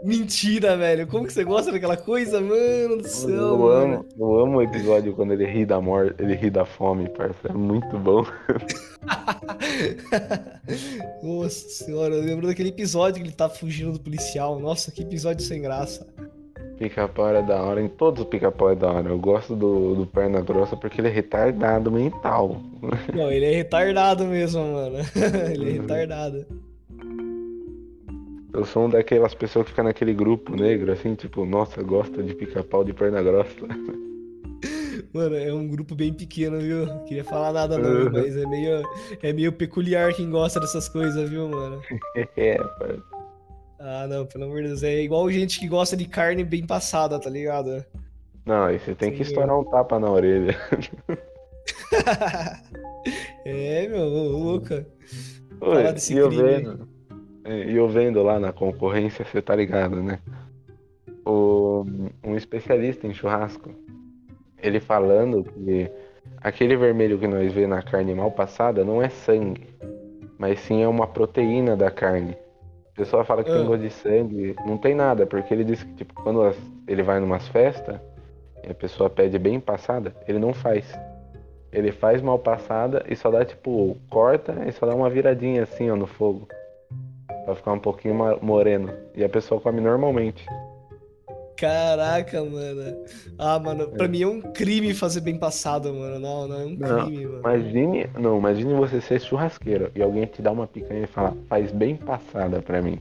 [0.03, 1.07] Mentira, velho.
[1.07, 3.95] Como que você gosta daquela coisa, mano do céu, eu, mano.
[3.95, 7.49] amo, eu amo o episódio quando ele ri da morte, ele ri da fome, parça.
[7.49, 8.25] É muito bom.
[11.23, 14.59] Nossa senhora, eu lembro daquele episódio que ele tá fugindo do policial.
[14.61, 16.07] Nossa, que episódio sem graça.
[16.79, 19.09] Pica-pau é da hora, em todos os pica-pau é da hora.
[19.09, 22.61] Eu gosto do, do Perna Grossa porque ele é retardado mental.
[23.15, 24.99] Não, ele é retardado mesmo, mano.
[25.53, 26.47] ele é retardado.
[28.57, 32.35] Eu sou um daquelas pessoas que fica naquele grupo negro, assim, tipo, nossa, gosta de
[32.35, 33.67] pica-pau de perna grossa.
[35.13, 36.87] Mano, é um grupo bem pequeno, viu?
[37.05, 38.13] Queria falar nada não, Uhum.
[38.13, 38.83] mas é meio,
[39.23, 41.83] é meio peculiar quem gosta dessas coisas, viu, mano?
[42.37, 43.03] é, parça.
[43.79, 44.83] Ah, não, pelo amor de Deus.
[44.83, 47.85] É igual gente que gosta de carne bem passada, tá ligado?
[48.45, 50.57] Não, aí você tem que Sim, estourar um tapa na orelha.
[53.45, 54.87] é, meu, louca.
[55.61, 56.96] Oi, Falar desse crime vendo, é,
[57.49, 60.19] e eu vendo lá na concorrência, você tá ligado, né?
[61.25, 61.85] O,
[62.25, 63.71] um especialista em churrasco,
[64.63, 65.91] ele falando que
[66.41, 69.67] aquele vermelho que nós vê na carne mal passada não é sangue,
[70.39, 72.37] mas sim é uma proteína da carne.
[72.93, 73.55] A pessoa fala que Ah.
[73.55, 76.55] tem gosto de sangue, não tem nada, porque ele disse que tipo, quando
[76.87, 78.01] ele vai numas festas
[78.65, 80.99] e a pessoa pede bem passada, ele não faz.
[81.73, 85.91] Ele faz mal passada e só dá tipo, corta e só dá uma viradinha assim,
[85.91, 86.49] ó, no fogo.
[87.47, 88.93] Pra ficar um pouquinho moreno.
[89.15, 90.45] E a pessoa come normalmente.
[91.57, 92.97] Caraca, mano.
[93.39, 94.09] Ah, mano, pra É.
[94.09, 96.19] mim é um crime fazer bem passado, mano.
[96.19, 97.39] Não, não, é um Não, crime, mano.
[97.39, 101.73] Imagine, não, imagine você ser churrasqueiro e alguém te dá uma picanha e fala, faz
[101.73, 103.01] bem passada pra mim.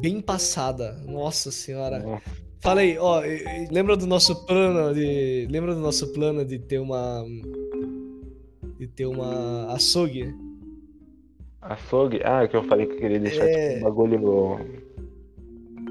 [0.00, 0.96] Bem passada.
[1.06, 2.00] Nossa senhora.
[2.00, 2.22] Nossa,
[2.60, 3.22] Falei, ó,
[3.70, 5.46] lembra do nosso plano de.
[5.48, 7.24] Lembra do nosso plano de ter uma.
[8.78, 10.34] De ter uma açougue?
[11.68, 13.74] Açougue, ah, que eu falei que eu queria deixar É.
[13.74, 14.16] tipo, um bagulho.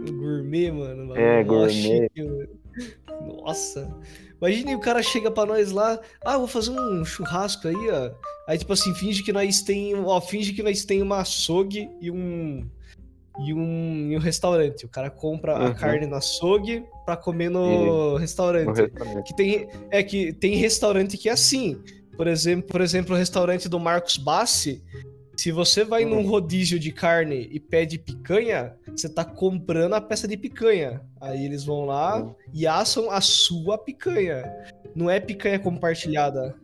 [0.07, 1.15] Um gourmet, mano.
[1.15, 1.71] É, bagulho mó gourmet.
[1.73, 2.47] chique, mano.
[3.41, 3.89] Nossa.
[4.41, 8.11] Imagine o cara chega pra nós lá, ah, vou fazer um churrasco aí, ó.
[8.47, 12.11] Aí, tipo assim, finge que nós tem, ó, finge que nós tem uma açougue e
[12.11, 12.67] um
[13.39, 14.85] e um, e um restaurante.
[14.85, 15.73] O cara compra a Uhum.
[15.73, 18.67] carne no açougue pra comer no restaurante.
[18.67, 19.27] no restaurante.
[19.27, 21.81] Que tem, é que tem restaurante que é assim.
[22.15, 24.81] Por exemplo, por exemplo, o restaurante do Marcos Bassi.
[25.37, 26.09] Se você vai Hum.
[26.09, 31.01] num rodízio de carne e pede picanha, você tá comprando a peça de picanha.
[31.19, 32.33] Aí eles vão lá Hum.
[32.53, 34.43] e assam a sua picanha.
[34.95, 36.55] Não é picanha compartilhada.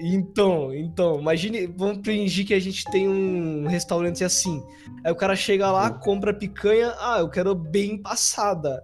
[0.00, 4.62] Então, então, imagine, vamos fingir que a gente tem um restaurante assim.
[5.04, 5.98] Aí o cara chega lá, Hum.
[6.00, 8.82] compra picanha, ah, eu quero bem passada.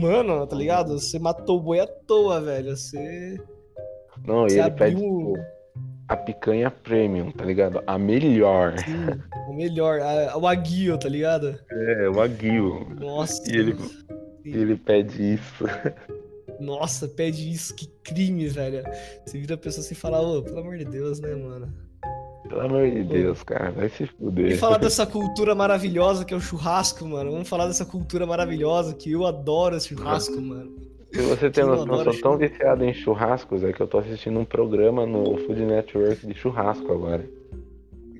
[0.00, 0.98] Mano, tá ligado?
[0.98, 2.76] Você matou o boi à toa, velho.
[2.76, 3.40] Você.
[4.26, 5.57] Não, e Você ele pede abriu- tipo,
[6.08, 7.82] a picanha premium, tá ligado?
[7.86, 8.78] A melhor.
[8.78, 10.00] Sim, o melhor.
[10.00, 11.58] a- o aguio, tá ligado?
[11.70, 12.86] É, o aguil.
[12.98, 13.42] Nossa.
[13.52, 13.76] E ele,
[14.44, 15.64] ele pede isso.
[16.58, 18.82] Nossa, pede isso, que crime, velho.
[19.24, 21.72] Você vira a pessoa assim e fala, ô, pelo amor de Deus, né, mano?
[22.48, 24.50] Pelo amor de Deus, cara, vai se fuder.
[24.52, 27.30] E falar dessa cultura maravilhosa que é o churrasco, mano.
[27.30, 30.74] Vamos falar dessa cultura maravilhosa que eu adoro esse churrasco, mano.
[31.12, 34.38] Se você tem noção, eu sou tão viciado em churrascos, é que eu tô assistindo
[34.38, 37.28] um programa no Food Network de churrasco agora.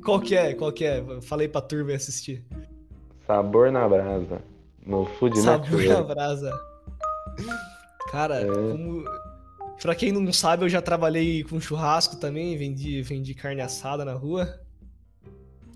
[0.05, 0.55] Qual que é?
[0.55, 1.05] Qual que é?
[1.21, 2.43] Falei pra turma assistir.
[3.27, 4.41] Sabor na brasa.
[4.87, 6.15] No Food Sabor na Network.
[6.15, 6.61] brasa.
[8.11, 8.47] Cara, É.
[8.47, 9.05] como.
[9.83, 14.15] Pra quem não sabe, eu já trabalhei com churrasco também, vendi, vendi carne assada na
[14.15, 14.59] rua.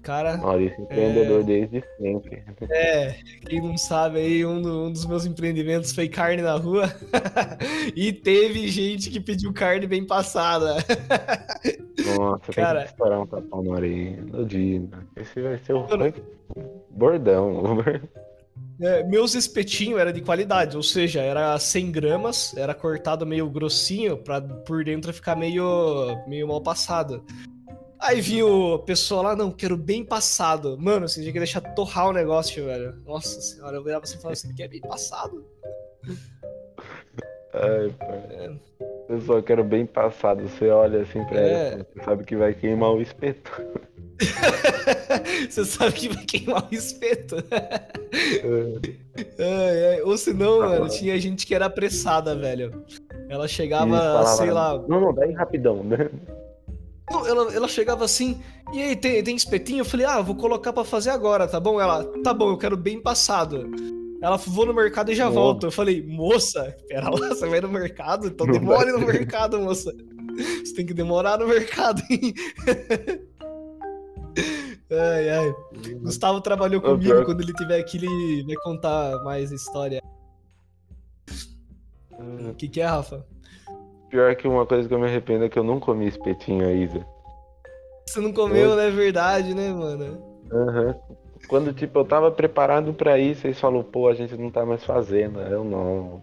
[0.02, 2.42] Cara, Maurício, empreendedor desde sempre.
[2.70, 3.12] é,
[3.46, 6.92] quem não sabe aí, um, do- um dos meus empreendimentos foi carne na rua.
[7.94, 10.76] e teve gente que pediu carne bem passada.
[12.18, 12.78] Nossa, Cara.
[12.80, 14.22] tem que estourar um tapão na orelha.
[14.22, 14.82] No dia.
[15.16, 15.86] Esse vai ser o
[16.90, 17.62] bordão.
[18.80, 24.16] É, meus espetinhos era de qualidade, ou seja, era 100 gramas, era cortado meio grossinho
[24.16, 27.22] pra por dentro ficar meio, meio mal passado.
[28.02, 30.76] Aí vinha o pessoal lá, não, quero bem passado.
[30.78, 32.94] Mano, você tinha que deixar torrar o negócio, velho.
[33.06, 35.44] Nossa senhora, eu virava assim e falava assim, quer bem passado?
[37.54, 38.58] Ai, pai.
[39.08, 40.42] Eu só quero bem passado.
[40.48, 41.72] Você olha assim pra É.
[41.74, 43.52] ela, você sabe que vai queimar o espeto.
[45.50, 47.36] você sabe que vai queimar o espeto.
[47.50, 47.90] É.
[49.94, 50.00] Ai.
[50.02, 50.92] Ou senão, Ah, mano, mano.
[50.92, 52.84] tinha gente que era apressada, velho.
[53.28, 56.10] Ela chegava, sei lá, Não, não, daí rapidão, né?
[57.26, 58.40] Ela, ela chegava assim,
[58.72, 59.80] e aí, tem, tem espetinho?
[59.80, 61.80] Eu falei, ah, vou colocar pra fazer agora, tá bom?
[61.80, 63.70] Ela, tá bom, eu quero bem passado.
[64.22, 65.34] Ela, vou no mercado e já Nossa.
[65.34, 65.66] volto.
[65.66, 68.28] Eu falei, moça, pera lá, você vai no mercado?
[68.28, 69.00] Então Não demore vai.
[69.00, 69.92] no mercado, moça.
[70.64, 72.32] Você tem que demorar no mercado, hein?
[74.90, 75.54] Ai, ai.
[76.02, 77.00] Gustavo trabalhou comigo.
[77.02, 80.02] pior- Quando ele tiver aqui, ele vai contar mais história.
[82.50, 83.26] O que, que é, Rafa?
[84.12, 87.02] Pior que uma coisa que eu me arrependo é que eu não comi espetinho Isa.
[88.06, 88.88] Você não comeu, né?
[88.88, 90.22] É verdade, né, mano?
[90.52, 90.94] Aham.
[91.48, 94.84] Quando, tipo, eu tava preparado pra ir, vocês falaram, pô, a gente não tá mais
[94.84, 95.40] fazendo.
[95.40, 96.20] Eu não.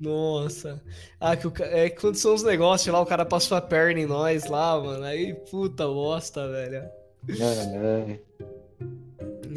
[0.00, 0.82] Nossa.
[1.20, 4.00] Ah, que o, é que quando são os negócios lá, o cara passou a perna
[4.00, 5.04] em nós lá, mano.
[5.04, 6.82] Aí, puta bosta, velho.
[7.28, 8.20] Ai,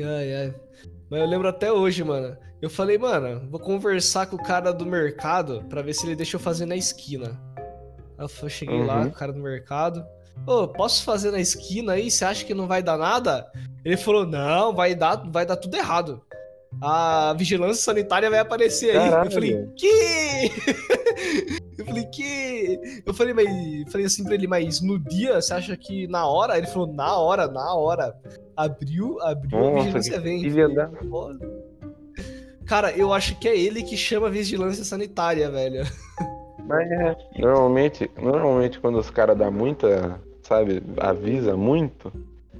[0.04, 0.54] Ai, ai.
[1.10, 2.38] Mas eu lembro até hoje, mano.
[2.62, 6.36] Eu falei, mano, vou conversar com o cara do mercado pra ver se ele deixa
[6.36, 7.39] eu fazer na esquina.
[8.17, 9.08] Aí eu cheguei lá, Uhum.
[9.08, 10.06] o cara do mercado.
[10.45, 12.12] Ô, posso fazer na esquina aí?
[12.12, 13.45] Você acha que não vai dar nada?
[13.84, 16.22] Ele falou, não, vai dar, vai dar tudo errado.
[16.82, 19.10] A vigilância sanitária vai aparecer aí.
[19.10, 19.28] Caralho.
[19.28, 20.52] Eu falei, que?
[21.89, 23.02] eu falei, que?
[23.06, 26.58] Eu falei, mas falei assim pra ele, mas no dia, você acha que na hora?
[26.58, 28.15] Ele falou, na hora, na hora.
[28.56, 30.75] Abriu, abriu, a Nossa, vigilância que vem.
[32.65, 35.84] Cara, eu acho que é ele que chama a vigilância sanitária, velho.
[36.67, 37.15] Mas é.
[37.39, 42.13] Normalmente, normalmente quando os caras dão muita, sabe, avisa muito,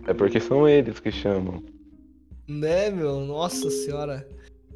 [0.08, 1.63] é porque são eles que chamam.
[2.48, 3.20] Né, meu?
[3.20, 4.28] Nossa senhora.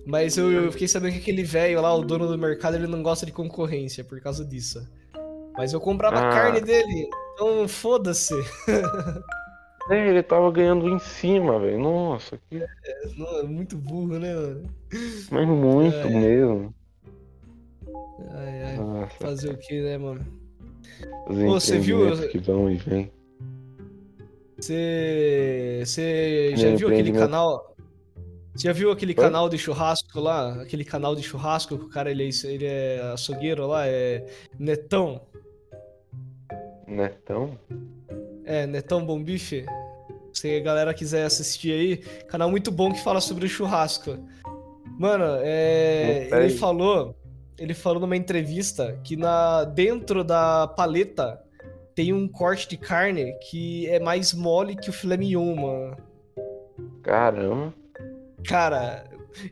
[0.06, 3.02] Mas eu, eu fiquei sabendo que aquele velho lá, o dono do mercado, ele não
[3.02, 4.86] gosta de concorrência por causa disso.
[5.58, 6.30] Mas eu comprava Ah.
[6.30, 8.34] carne dele, então foda-se.
[9.90, 11.78] É, ele tava ganhando em cima, velho.
[11.78, 12.56] Nossa, que.
[12.58, 14.64] É muito burro, né, mano?
[15.30, 16.10] Mas muito É.
[16.10, 16.74] mesmo.
[18.32, 18.78] Ai, ai.
[18.78, 20.26] Nossa, Fazer o que, né, mano?
[21.28, 23.12] Pô, você viu- que vão e vêm.
[24.58, 25.84] Você.
[25.86, 27.73] Você já viu aquele canal.
[28.56, 30.62] Você já viu aquele canal de churrasco lá?
[30.62, 34.26] Aquele canal de churrasco que o cara ele é, ele é açougueiro lá, é
[34.60, 35.22] Netão.
[36.88, 37.58] Netão?
[38.46, 39.66] É, Netão Bom Bife.
[40.32, 44.20] Se a galera quiser assistir aí, canal muito bom que fala sobre o churrasco.
[45.00, 47.16] Mano, é, ele falou,
[47.58, 51.42] ele falou numa entrevista que na dentro da paleta
[51.96, 55.98] tem um corte de carne que é mais mole que o filé mignon, mano.
[57.02, 57.74] Caramba.
[58.46, 59.06] Cara,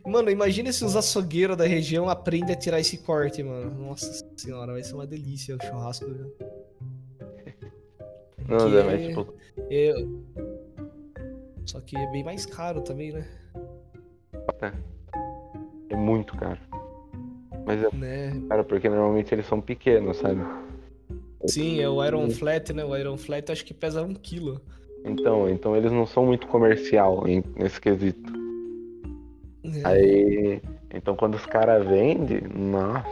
[0.06, 3.70] mano, imagina se os açougueiros da região aprendem a tirar esse corte, mano.
[3.86, 6.06] Nossa senhora, vai ser uma delícia o churrasco.
[6.06, 6.32] viu?
[8.48, 9.34] Não, Que- Zé, mas tipo,
[9.70, 9.94] É...
[11.64, 13.26] Só que é bem mais caro também, né?
[15.88, 16.58] é muito caro.
[17.64, 18.42] Mas é né?
[18.48, 20.40] caro porque normalmente eles são pequenos, sabe?
[21.46, 22.84] Sim, é o Iron Flat, né?
[22.84, 24.60] O Iron Flat acho que pesa um quilo.
[25.04, 27.24] Então, então eles não são muito comercial
[27.56, 28.41] nesse quesito.
[29.64, 29.86] É.
[29.86, 33.06] Aí, então quando os caras vendem, nossa,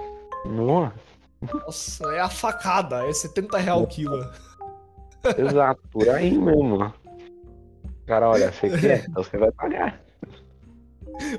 [0.47, 0.95] nossa,
[1.53, 4.29] Nossa, é a facada, é 70 real o quilo.
[5.39, 6.93] exato, por aí mesmo.
[8.07, 9.05] Cara, olha, você quer?
[9.09, 10.01] Então você vai pagar.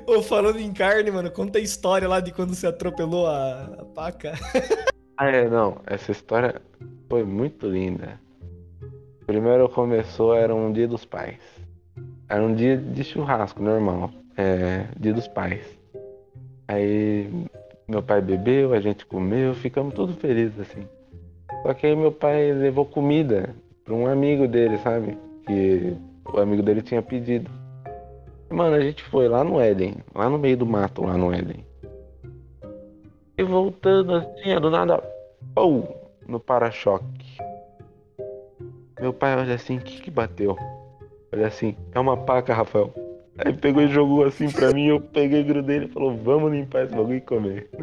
[0.06, 3.84] Ô, falando em carne, mano, conta a história lá de quando você atropelou a, a
[3.84, 4.32] paca.
[5.18, 6.60] Ah, é, não, essa história
[7.08, 8.18] foi muito linda.
[9.26, 11.38] Primeiro começou, era um dia dos pais.
[12.28, 15.64] Era um dia de churrasco normal, é, dia dos pais.
[16.68, 17.28] Aí
[17.86, 20.86] meu pai bebeu, a gente comeu, ficamos todos felizes assim.
[21.62, 25.18] Só que aí meu pai levou comida para um amigo dele, sabe?
[25.46, 25.96] Que
[26.32, 27.50] o amigo dele tinha pedido.
[28.48, 31.64] Mano, a gente foi lá no Éden, lá no meio do mato, lá no Éden.
[33.36, 35.02] E voltando assim, do nada,
[35.54, 35.84] pum,
[36.26, 37.38] no para-choque.
[39.00, 40.56] Meu pai olha assim, o que que bateu?
[41.32, 42.92] Olha assim, é uma paca, Rafael.
[43.38, 46.84] Aí pegou e jogou assim pra mim, eu peguei grudei ele e falou, vamos limpar
[46.84, 47.68] esse bagulho e comer.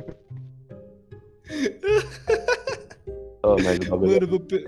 [3.43, 3.55] oh,
[3.97, 4.65] Mano, vou pe-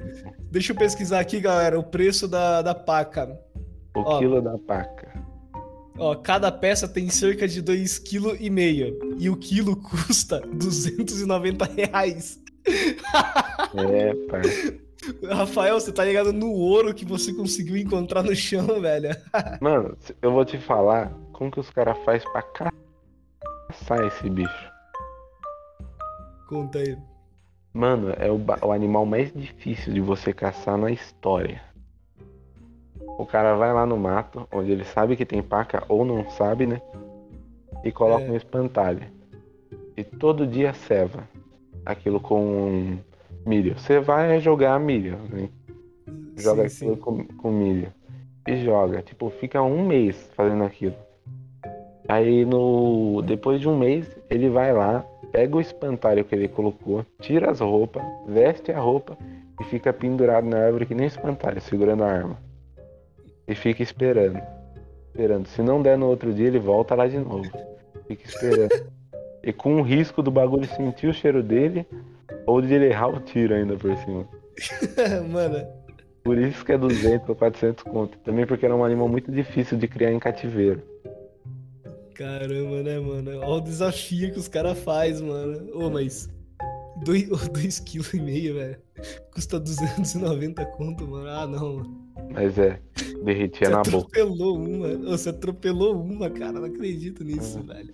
[0.50, 3.40] deixa eu pesquisar aqui, galera, o preço da, da paca.
[3.96, 4.18] o ó.
[4.18, 5.22] quilo da paca.
[5.98, 12.40] Ó, cada peça tem cerca de 2,5 kg e o quilo custa 290 reais.
[13.76, 14.42] É, pai.
[15.30, 19.10] Rafael, você tá ligado no ouro que você conseguiu encontrar no chão, velho?
[19.60, 22.42] Mano, eu vou te falar como que os caras fazem pra
[23.70, 24.72] caçar esse bicho.
[26.48, 26.98] Conta aí.
[27.74, 31.62] Mano, é o, o animal mais difícil de você caçar na história.
[33.18, 36.66] O cara vai lá no mato, onde ele sabe que tem paca ou não sabe,
[36.68, 36.82] né?
[37.84, 38.30] E coloca É.
[38.32, 39.08] um espantalho.
[39.96, 41.28] E todo dia ceva
[41.86, 42.98] aquilo com
[43.46, 43.78] milho.
[43.78, 45.50] Você vai jogar milho, né?
[46.38, 47.02] Joga Sim, aquilo sim.
[47.02, 47.94] Com, com milho.
[48.48, 49.02] E joga.
[49.02, 50.96] Tipo, fica um mês fazendo aquilo.
[52.08, 53.22] Aí no.
[53.22, 57.60] Depois de um mês, ele vai lá, pega o espantalho que ele colocou, tira as
[57.60, 59.18] roupas, veste a roupa
[59.60, 62.38] e fica pendurado na árvore que nem espantalho, segurando a arma.
[63.48, 64.42] E fica esperando.
[65.08, 65.46] Esperando.
[65.48, 67.50] Se não der no outro dia, ele volta lá de novo.
[68.08, 68.88] Fica esperando.
[69.44, 71.86] e com o risco do bagulho sentir o cheiro dele
[72.46, 74.28] ou de ele errar o tiro ainda por cima.
[75.30, 75.66] Mano,
[76.24, 78.18] Por isso que é 200 ou 400 conto.
[78.20, 80.82] Também porque era um animal muito difícil de criar em cativeiro.
[82.16, 83.38] caramba, né, mano?
[83.40, 85.70] Olha o desafio que os caras fazem, mano.
[85.74, 86.30] Ô, mas.
[87.04, 88.78] 2,5 kg, velho.
[89.34, 91.28] Custa 290 conto, mano.
[91.28, 92.02] Ah, não, mano.
[92.32, 92.80] Mas é,
[93.24, 93.90] derretia Você na boca.
[93.98, 94.88] atropelou uma.
[95.10, 96.52] Você atropelou uma, cara.
[96.54, 97.74] Não acredito nisso, É.
[97.74, 97.94] velho.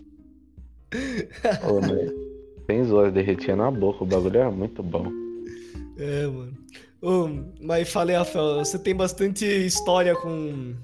[1.70, 2.12] Ô, mas
[2.68, 4.04] Sem zoas, derretia na boca.
[4.04, 5.08] O bagulho era muito bom.
[5.98, 6.54] É, mano.
[7.02, 7.30] Ô,
[7.62, 10.76] mas falei, Rafael, você tem bastante história com.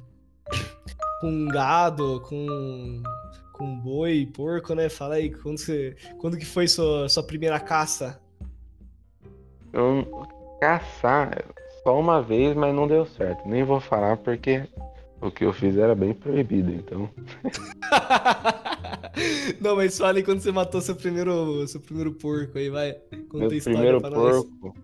[1.20, 3.04] com gado, com.
[3.52, 4.88] com boi, porco, né?
[4.88, 8.20] Fala aí, quando, você, quando que foi sua, sua primeira caça?
[9.74, 10.26] Eu
[10.62, 11.44] caçar
[11.84, 13.48] só uma vez, mas não deu certo.
[13.48, 14.64] Nem vou falar porque
[15.24, 17.10] o que eu fiz era bem proibido, então.
[19.62, 22.94] Não, mas fala aí quando você matou seu primeiro, seu primeiro porco aí, vai.
[23.30, 24.44] Conta Meu a história primeiro pra nós.
[24.44, 24.76] porco.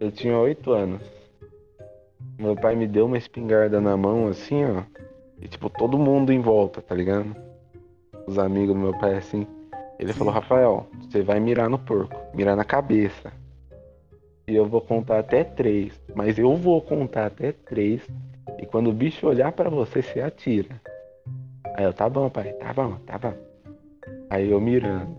[0.00, 1.02] Eu tinha oito anos.
[2.38, 4.82] Meu pai me deu uma espingarda na mão, assim, ó.
[5.40, 7.36] E tipo, todo mundo em volta, tá ligado?
[8.26, 9.46] Os amigos do meu pai, assim.
[9.98, 13.32] Ele falou, Rafael, você vai mirar no porco, mirar na cabeça.
[14.48, 16.00] E eu vou contar até três.
[16.14, 18.00] Mas eu vou contar até três.
[18.62, 20.80] E quando o bicho olhar pra você, você atira.
[21.74, 23.34] Aí eu, tá bom, pai, tá bom, tá bom.
[24.30, 25.18] Aí eu mirando.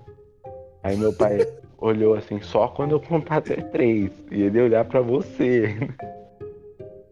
[0.81, 1.39] Aí meu pai
[1.77, 4.11] olhou assim, só quando eu contar até três.
[4.31, 5.75] E ele olhar pra você.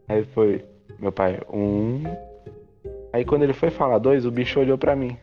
[0.07, 0.63] Aí foi,
[0.97, 2.01] meu pai, um.
[3.11, 5.17] Aí quando ele foi falar dois, o bicho olhou pra mim.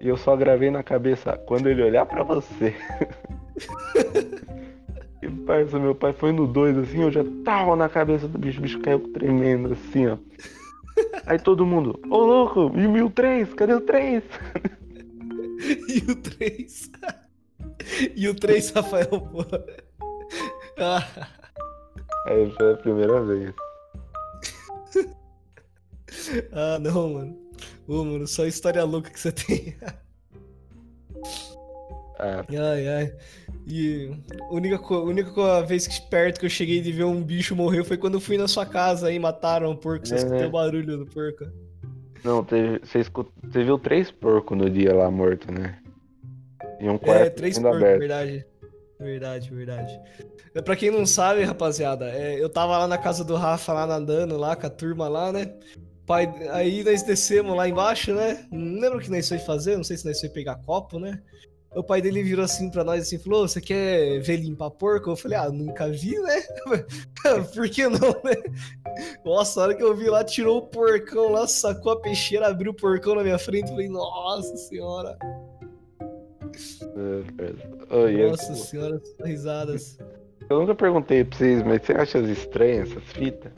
[0.00, 2.74] E eu só gravei na cabeça, quando ele olhar pra você.
[5.22, 8.58] e parça, meu pai foi no dois assim, eu já tava na cabeça do bicho,
[8.58, 10.16] o bicho caiu tremendo assim, ó.
[11.26, 13.52] Aí todo mundo, ô louco, e o mil três?
[13.54, 14.24] Cadê o três?
[15.60, 16.90] E o 3.
[18.16, 19.44] e o 3, Rafael, pô.
[20.78, 21.06] Ah,
[22.26, 23.54] Aí foi a primeira vez.
[26.52, 27.38] ah, não, mano.
[27.86, 29.76] Ô, mano, só história louca que você tem.
[32.22, 33.12] Ah, Ai, ai.
[33.66, 37.56] E a única, a única vez que perto que eu cheguei de ver um bicho
[37.56, 40.40] morrer foi quando eu fui na sua casa aí, mataram o porco, você É, escutou
[40.40, 40.46] né?
[40.46, 41.44] o barulho do porco.
[42.24, 45.78] não, teve, você, escu- você viu três porcos no dia lá morto, né?
[46.80, 48.00] E um quarto É, três porcos, aberto.
[48.00, 48.44] verdade.
[48.98, 50.00] Verdade, verdade.
[50.54, 53.86] É, Pra quem não sabe, rapaziada, é, eu tava lá na casa do Rafa, lá
[53.86, 55.54] nadando, lá com a turma lá, né?
[56.06, 58.46] Pai, aí nós descemos lá embaixo, né?
[58.50, 61.22] Não lembro o que nós foi fazer, não sei se nós foi pegar copo, né?
[61.74, 65.10] O pai dele virou assim pra nós assim, falou, você quer ver limpar porco?
[65.10, 66.42] Eu falei, ah, nunca vi, né?
[67.54, 68.34] Por que não, né?
[69.24, 72.72] Nossa, a hora que eu vi lá, tirou o porcão lá, sacou a peixeira, abriu
[72.72, 75.16] o porcão na minha frente, falei, nossa senhora.
[77.90, 79.96] Oi, eu, Nossa senhora, risadas.
[80.48, 83.52] eu nunca perguntei pra vocês, mas você acha estranhas essas fitas?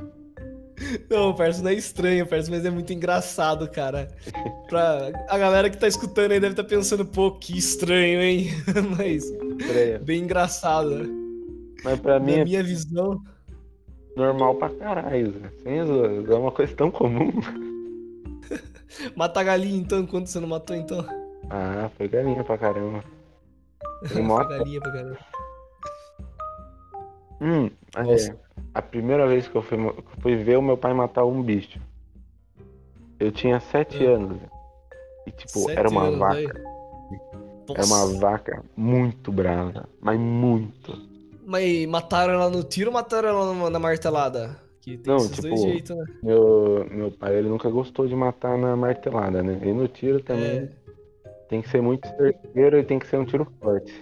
[1.08, 4.08] Não, parça, não é estranho, parça, mas é muito engraçado, cara.
[4.68, 5.12] Pra...
[5.28, 8.48] A galera que tá escutando aí deve estar pensando, pô, que estranho, hein?
[8.96, 9.98] mas Estranha.
[10.00, 11.08] bem engraçado.
[11.85, 13.20] Mas pra mim Na é minha visão.
[14.16, 15.50] normal pra caralho, Zé.
[15.62, 16.28] Sem zoas.
[16.28, 17.30] É uma coisa tão comum.
[19.16, 21.04] Mata a galinha então, quando você não matou então?
[21.50, 23.04] Ah, foi galinha pra caramba.
[24.04, 25.18] A galinha pra caramba.
[27.42, 28.35] Hum, é,
[28.72, 31.42] a primeira vez que eu fui, que eu fui ver o meu pai matar um
[31.42, 31.81] bicho.
[33.18, 34.11] Eu tinha sete Ah.
[34.11, 34.38] anos.
[35.26, 36.37] E tipo, Sete era uma anos, vaca.
[36.37, 37.18] aí.
[37.74, 39.88] Era uma vaca muito brava.
[40.00, 40.96] Mas muito.
[41.44, 44.56] Mas mataram ela no tiro ou mataram ela na- martelada?
[44.81, 46.04] Que tem Não, esses tipo, dois jeitos, né?
[46.23, 49.60] Meu, meu pai, ele nunca gostou de matar na martelada, né?
[49.62, 50.69] E no tiro também É,
[51.48, 53.92] tem que ser muito certeiro e tem que ser um tiro forte.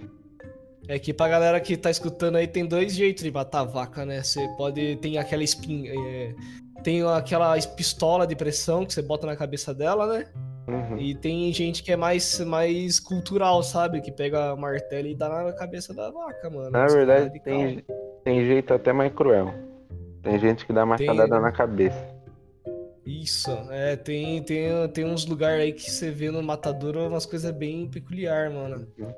[0.91, 4.05] É que pra galera que tá escutando aí, tem dois jeitos de matar a vaca,
[4.05, 4.21] né?
[4.21, 4.97] Você pode.
[4.97, 5.89] Tem aquela espinha.
[5.93, 6.35] é,
[6.83, 10.25] tem aquela pistola de pressão que você bota na cabeça dela, né?
[10.67, 10.97] Uhum.
[10.97, 14.01] E tem gente que é mais, mais cultural, sabe?
[14.01, 16.71] Que pega martelo e dá na cabeça da vaca, mano.
[16.71, 17.85] Na caras verdade, de tem,
[18.25, 19.53] tem jeito até mais cruel.
[20.21, 22.05] Tem gente que dá machadada na cabeça.
[23.05, 27.51] Isso, é, tem, tem, tem uns lugares aí que você vê no matadouro umas coisas
[27.51, 28.85] bem peculiar, mano.
[28.85, 29.15] Tipo,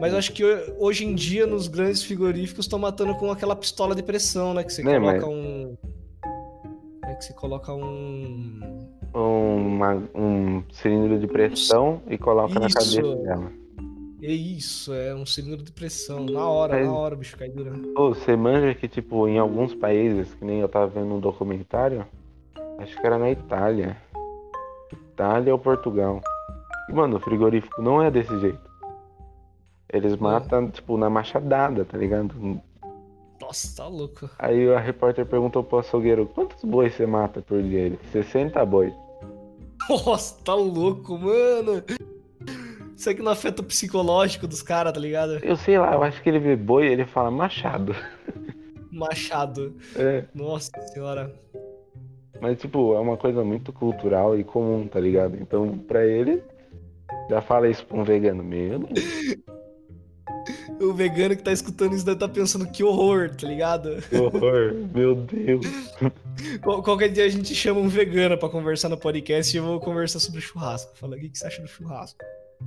[0.00, 3.94] Mas acho que ho- hoje em dia, nos grandes frigoríficos, estão matando com aquela pistola
[3.94, 4.64] de pressão, né?
[4.64, 5.76] Que você Né, coloca mas- um.
[7.04, 8.60] É que você coloca um.
[9.14, 12.76] uma- um cilindro de pressão e coloca na Isso.
[12.76, 13.52] cabeça dela.
[14.22, 16.24] É isso, é um cilindro de pressão.
[16.24, 17.72] Na hora, Mas- na hora, bicho cai dura.
[17.96, 22.04] Ô, você manja que, tipo, em alguns países, que nem eu tava vendo um documentário,
[22.78, 23.96] acho que era na Itália.
[24.92, 26.20] Itália ou Portugal.
[26.88, 28.67] E, mano, o frigorífico não é desse jeito.
[29.92, 32.60] Eles matam, tipo, na machadada, tá ligado?
[33.40, 34.28] Nossa, tá louco.
[34.38, 37.80] Aí a repórter perguntou pro açougueiro, quantos bois você mata por dia?
[37.80, 38.92] Ele, 60 bois.
[39.88, 41.82] Nossa, tá louco, mano.
[42.94, 45.38] Isso aqui não afeta o psicológico dos caras, tá ligado?
[45.42, 47.94] Eu sei lá, eu acho que ele vê boi e ele fala machado.
[48.90, 49.76] Machado.
[49.94, 51.32] É, Nossa senhora.
[52.40, 55.36] mas tipo, é uma coisa muito cultural e comum, tá ligado?
[55.40, 56.42] Então, pra ele,
[57.30, 58.88] já fala isso pra um vegano mesmo.
[60.80, 63.96] O vegano que tá escutando isso deve tá pensando que horror, tá ligado?
[64.08, 65.66] Que horror, meu Deus.
[66.62, 69.80] Qual- Qualquer dia a gente chama um vegano pra conversar no podcast e eu vou
[69.80, 70.96] conversar sobre churrasco.
[70.96, 72.18] Fala, o que, que você acha do churrasco?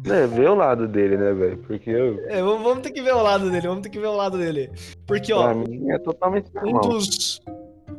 [0.05, 1.57] É, vê o lado dele, né, velho?
[1.59, 4.15] Porque eu, É, vamos ter que ver o lado dele, vamos ter que ver o
[4.15, 4.69] lado dele.
[5.05, 6.81] Porque, ó, pra mim é totalmente um normal.
[6.89, 7.41] dos.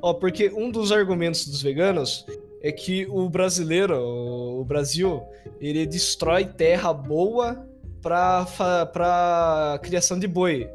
[0.00, 2.24] Ó, porque um dos argumentos dos veganos
[2.62, 5.22] é que o brasileiro, o Brasil,
[5.60, 7.66] ele destrói terra boa
[8.02, 10.68] pra criação de boi.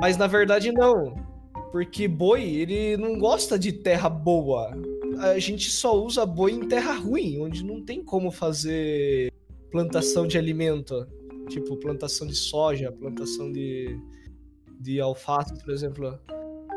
[0.00, 1.14] Mas na verdade não.
[1.72, 4.70] Porque boi, ele não gosta de terra boa.
[5.20, 9.32] A gente só usa boi em terra ruim, onde não tem como fazer
[9.70, 11.06] plantação de alimento.
[11.48, 13.98] Tipo, plantação de soja, plantação de,
[14.80, 16.18] de alface, por exemplo.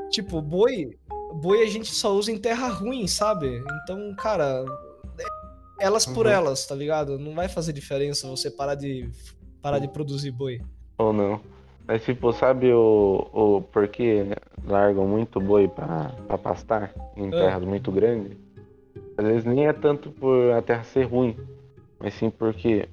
[0.09, 0.97] Tipo, boi,
[1.41, 3.61] boi a gente só usa em terra ruim, sabe?
[3.83, 4.65] Então, cara,
[5.19, 6.31] é- elas por Uhum.
[6.31, 7.17] elas, tá ligado?
[7.19, 9.09] Não vai fazer diferença você parar de
[9.61, 10.61] parar de produzir boi.
[10.97, 11.39] Ou não.
[11.87, 14.25] Mas tipo, sabe o, o porquê
[14.65, 17.31] largam muito boi pra, pra pastar em Ah.
[17.31, 18.37] terras muito grandes?
[19.17, 21.35] Às vezes nem é tanto por a terra ser ruim,
[21.99, 22.87] mas sim porque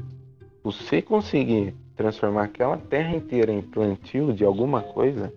[0.63, 5.33] você conseguir transformar aquela terra inteira em plantio de alguma coisa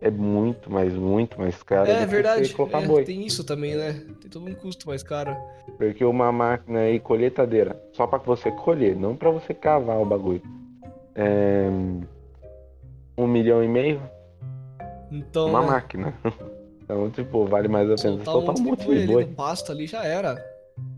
[0.00, 3.04] é muito, mas muito mais caro É do que verdade, é, boi.
[3.04, 3.92] tem isso também, né?
[4.20, 5.36] Tem todo um custo mais caro.
[5.78, 10.42] Porque uma máquina aí colheitadeira, só pra você colher, não pra você cavar o bagulho.
[11.14, 11.68] É
[13.18, 14.00] um milhão e meio
[15.10, 16.14] Então, uma né, máquina.
[16.84, 19.24] Então, tipo, vale mais a pena soltar soltar um um monte de boi ali boi.
[19.24, 20.44] no pasto ali já era.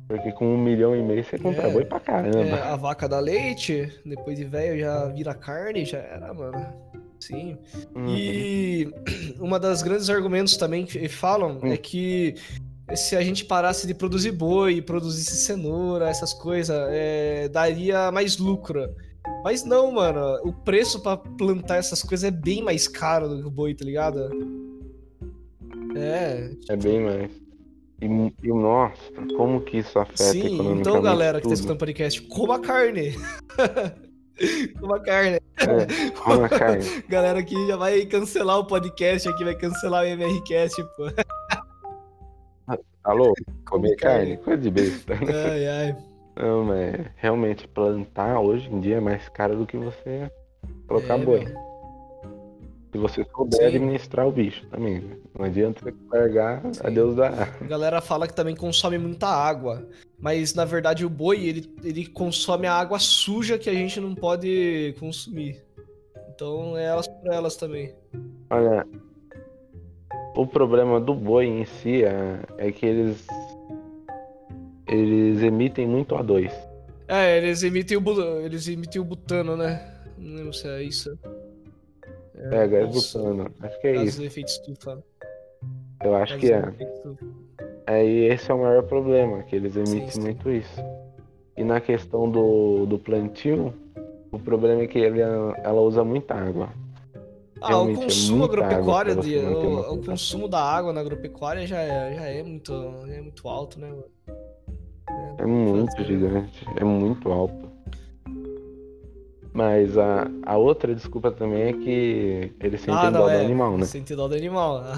[0.08, 2.38] Porque com um milhão e meio você compra É, boi pra caramba.
[2.38, 6.66] É, a vaca dá leite, depois de velho já vira carne, já era, mano.
[7.20, 7.58] Sim.
[7.94, 8.08] Uhum.
[8.08, 8.88] E
[9.38, 11.72] uma das grandes argumentos também que falam Hum.
[11.72, 12.34] é que
[12.94, 18.88] se a gente parasse de produzir boi, produzisse cenoura, essas coisas, é, daria mais lucro.
[19.44, 20.40] Mas não, mano.
[20.42, 23.84] O preço pra plantar essas coisas é bem mais caro do que o boi, tá
[23.84, 24.30] ligado?
[25.94, 26.50] É.
[26.70, 27.30] É bem mais.
[28.00, 28.96] E, e nossa,
[29.36, 31.54] como que isso afeta Sim, então galera que tá tudo?
[31.54, 33.14] escutando o podcast, coma carne.
[34.80, 35.38] coma carne.
[35.58, 37.04] É, coma carne.
[37.08, 41.04] Galera aqui já vai cancelar o podcast aqui, vai cancelar o MRCast, pô.
[43.04, 43.34] Alô?
[43.34, 44.36] Come Comer carne?
[44.38, 45.14] Coisa de besta.
[45.14, 46.13] Ai, ai.
[46.36, 50.30] Não, mas realmente plantar hoje em dia é mais caro do que você
[50.88, 51.44] colocar É, boi.
[51.44, 51.64] meu.
[52.92, 53.66] Se você souber Sim.
[53.66, 55.00] administrar o bicho também.
[55.00, 55.16] né?
[55.36, 56.80] Não adianta você largar Sim.
[56.84, 57.28] a Deus da
[57.60, 59.84] A galera fala que também consome muita água.
[60.18, 64.14] Mas na verdade o boi, ele, ele consome a água suja que a gente não
[64.14, 65.60] pode consumir.
[66.34, 67.92] Então é elas por elas também.
[68.50, 68.86] Olha,
[70.36, 73.26] o problema do boi em si é, é que eles
[74.94, 76.52] eles emitem muito O2.
[77.08, 79.94] É, eles emitem o, eles emitem o butano, né?
[80.16, 81.18] Não lembro se é isso.
[82.36, 83.50] É, gás nossa, butano.
[83.60, 84.22] Acho que é isso.
[84.22, 85.02] efeito estufa.
[86.02, 86.62] Eu acho que é.
[87.86, 90.20] Aí esse é o maior problema, que eles emitem sim.
[90.20, 90.80] muito isso.
[91.56, 93.72] E na questão do, do plantio,
[94.32, 96.70] o problema é que ele, ela usa muita água.
[97.60, 101.66] Ah, o Realmente, é consumo água agropecuário, de, o, o consumo da água na agropecuária
[101.66, 102.72] já é, já é, muito,
[103.06, 103.88] já é muito alto, né?
[103.88, 104.04] mano?
[105.44, 107.70] É muito gigante, é muito alto.
[109.52, 113.44] Mas a, a outra desculpa também é que eles sentem Ah, dó não, do é.
[113.44, 113.84] animal, né?
[113.84, 114.82] Sente dó do animal.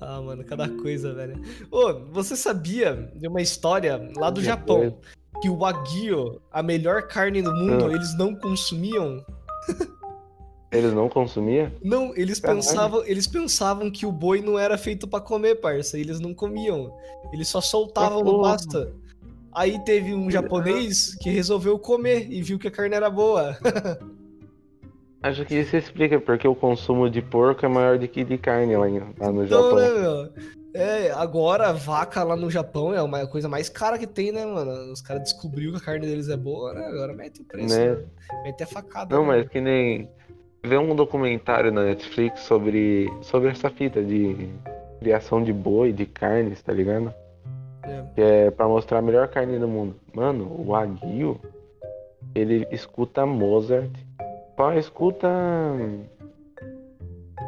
[0.00, 0.16] Ah.
[0.18, 1.40] ah, mano, cada coisa, velho.
[1.72, 4.96] Ô, você sabia de uma história lá do Uma Japão coisa.
[5.42, 7.92] que o Wagyu, a melhor carne do mundo, Ah.
[7.92, 9.24] eles não consumiam?
[10.72, 11.70] Eles não consumiam?
[11.82, 12.60] Não, eles Caralho.
[12.60, 15.98] pensavam, eles pensavam que o boi não era feito pra comer, parça.
[15.98, 16.96] Eles não comiam.
[17.32, 18.52] Eles só soltavam no porra.
[18.52, 18.92] pasta.
[19.52, 23.58] Aí teve um japonês que resolveu comer e viu que a carne era boa.
[25.22, 28.74] Acho que isso explica porque o consumo de porco é maior do que de carne
[28.76, 29.74] lá, no Então, Japão.
[29.76, 30.28] né, meu?
[30.72, 34.92] É, agora vaca lá no Japão é uma coisa mais cara que tem, né, mano?
[34.92, 36.86] Os caras descobriram que a carne deles é boa, né?
[36.86, 37.76] Agora mete o preço.
[37.76, 37.90] Né?
[37.96, 38.04] Né?
[38.44, 39.14] Mete a facada.
[39.14, 39.28] Não, né?
[39.38, 40.08] mas que nem.
[40.62, 44.48] Vê um documentário na Netflix sobre, sobre essa fita de
[44.98, 47.14] criação de boi, de carnes, tá ligado?
[47.82, 48.04] É.
[48.14, 49.96] Que é pra mostrar a melhor carne do mundo.
[50.14, 51.40] Mano, o Aguio,
[52.34, 53.90] ele escuta Mozart,
[54.54, 55.28] só escuta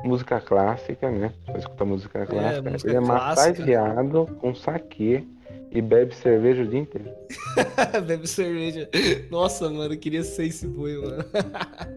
[0.03, 1.33] música clássica, né?
[1.45, 2.71] Só escuta música clássica.
[2.71, 5.23] música ele é massageado com saquê
[5.71, 7.11] e bebe cerveja o dia inteiro.
[8.07, 8.89] Bebe cerveja.
[9.31, 11.25] Nossa, mano, eu queria ser esse boi, mano.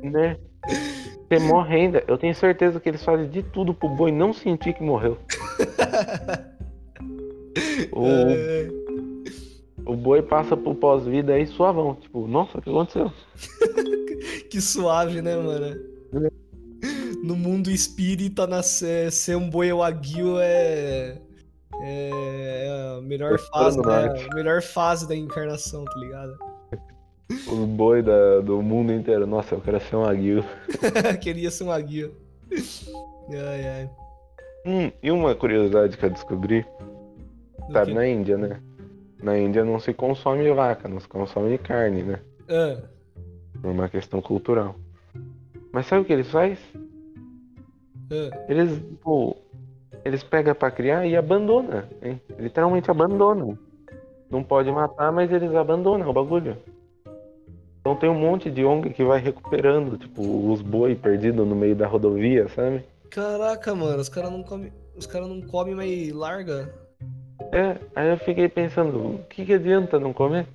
[0.02, 0.38] Né?
[1.28, 2.04] Você morre ainda.
[2.08, 5.18] Eu tenho certeza que eles fazem de tudo pro boi não sentir que morreu.
[7.92, 8.68] O, É,
[9.86, 11.96] o boi passa pro pós-vida aí suavão.
[11.96, 13.12] Tipo, nossa, o que aconteceu?
[14.52, 15.76] que suave, né, mano?
[17.24, 21.18] No mundo espírita, ser um boi wagyu é,
[21.82, 24.28] é a melhor É fase, né?
[24.32, 26.38] A melhor fase da encarnação, tá ligado?
[27.48, 29.26] O boi da- do mundo inteiro.
[29.26, 30.44] Nossa, eu quero ser um aguil.
[31.22, 32.12] Queria ser um wagyu.
[33.32, 33.90] Ai, ai.
[34.66, 36.66] Hum, e uma curiosidade que eu descobri,
[37.68, 38.60] Do sabe, que- na Índia, né?
[39.22, 42.20] Na Índia não se consome vaca, não se consome carne, né?
[42.50, 42.82] Ah,
[43.62, 44.76] Por uma questão cultural.
[45.72, 46.58] Mas sabe o que eles fazem?
[48.12, 48.46] ah.
[48.48, 49.36] Eles, tipo,
[50.04, 52.22] eles pegam pra criar e abandonam, hein?
[52.38, 53.58] Literalmente abandonam.
[54.30, 56.58] Não pode matar, mas eles abandonam o bagulho.
[57.86, 61.76] Então tem um monte de ONG que vai recuperando, tipo, os boi perdidos no meio
[61.76, 62.84] da rodovia, sabe?
[63.12, 64.74] Caraca, mano, os caras não comem.
[64.98, 66.74] Os caras não comem, mas larga.
[67.52, 70.48] É, aí eu fiquei pensando, o que, que adianta não comer?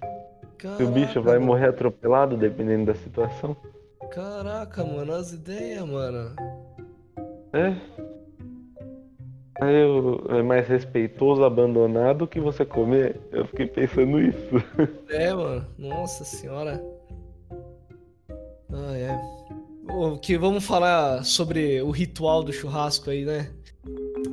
[0.76, 1.46] Se o bicho Caraca, vai mano.
[1.46, 3.56] morrer atropelado dependendo da situação.
[4.10, 6.34] Caraca, mano, as ideias, mano.
[7.52, 7.76] É.
[9.60, 13.20] Aí eu, é mais respeitoso abandonar do que você comer.
[13.30, 14.50] Eu fiquei pensando isso.
[15.08, 15.64] É, mano.
[15.78, 16.82] Nossa senhora.
[18.90, 19.20] Ah, é.
[19.92, 23.50] O que vamos falar sobre o ritual do churrasco aí, né?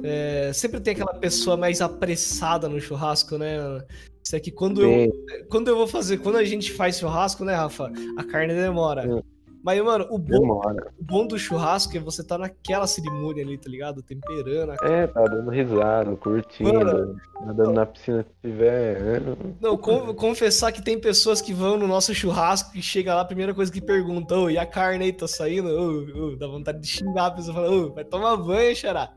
[0.04, 3.58] É, sempre tem aquela pessoa mais apressada no churrasco, né?
[4.24, 5.12] Isso aqui, quando eu,
[5.50, 7.92] quando eu vou fazer, quando a gente faz churrasco, né, Rafa?
[8.18, 9.24] A carne demora.
[9.68, 10.94] Mas, mano, o bom, demora.
[10.98, 14.02] o bom do churrasco é você tá naquela cerimônia ali, tá ligado?
[14.02, 14.70] Temperando.
[14.72, 17.18] a- É, tá dando risada, curtindo, Mano.
[17.46, 19.02] nadando na piscina se tiver.
[19.02, 19.36] né?
[19.60, 23.26] Não, con- confessar que tem pessoas que vão no nosso churrasco e chega lá, a
[23.26, 25.68] primeira coisa que perguntam, ô, e a carne aí tá saindo?
[25.68, 29.12] Ô, ô, dá vontade de xingar a pessoa, fala, ô, vai tomar banho, xará.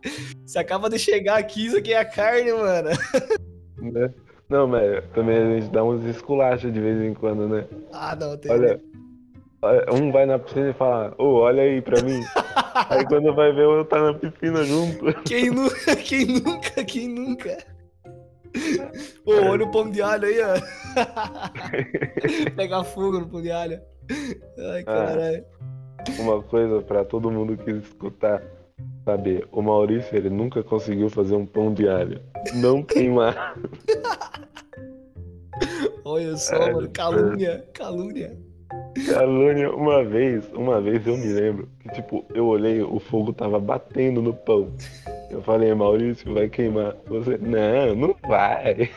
[0.44, 2.88] Você acaba de chegar aqui, isso aqui é a carne, mano.
[3.78, 4.12] Né?
[4.48, 7.66] Não, mas também a gente dá uns esculachos de vez em quando, né?
[7.92, 8.51] Ah, não, tem.
[8.51, 8.80] Olha,
[9.92, 12.20] um vai na piscina e fala, ô, olha aí pra mim.
[12.88, 15.12] Aí quando vai ver, o outro tá na piscina junto.
[15.24, 17.58] Quem nunca, quem nunca, quem nunca?
[19.26, 20.54] Ô, olha o pão de alho aí, ó.
[22.56, 23.80] Pegar fogo no pão de alho.
[24.72, 25.44] Ai, caralho.
[26.18, 28.42] Uma coisa pra todo mundo que escutar
[29.04, 32.20] saber, o Maurício ele nunca conseguiu fazer um pão de alho.
[32.54, 33.56] Não queimar.
[36.04, 38.36] Olha só, É, mano, calúnia, calúnia.
[39.12, 43.58] Calúnia, uma vez, uma vez eu me lembro que, tipo, eu olhei, o fogo tava
[43.58, 44.68] batendo no pão.
[45.30, 46.96] Eu falei, Maurício, vai queimar.
[47.06, 48.90] Você, não, não vai.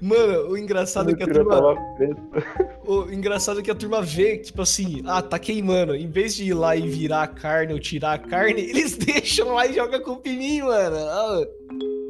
[0.00, 1.74] Mano, o engraçado é que a turma.
[2.86, 5.94] O engraçado é que a turma vê, tipo assim, ah, tá queimando.
[5.96, 9.54] Em vez de ir lá e virar a carne ou tirar a carne, eles deixam
[9.54, 10.96] lá e jogam culpa em mim, mano.
[10.96, 11.46] Ah,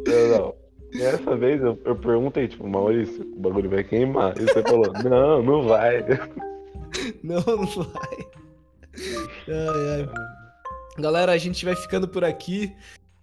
[0.07, 0.55] Não, não.
[0.93, 4.35] Dessa vez eu, eu perguntei, tipo, Maurício, o bagulho vai queimar.
[4.37, 6.05] E você falou, não, não vai.
[7.22, 8.26] não, não vai.
[9.49, 10.09] Ai, ai.
[10.99, 12.74] Galera, a gente vai ficando por aqui.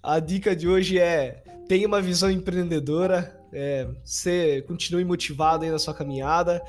[0.03, 5.79] A dica de hoje é: tenha uma visão empreendedora, é, você continue motivado aí na
[5.79, 6.61] sua caminhada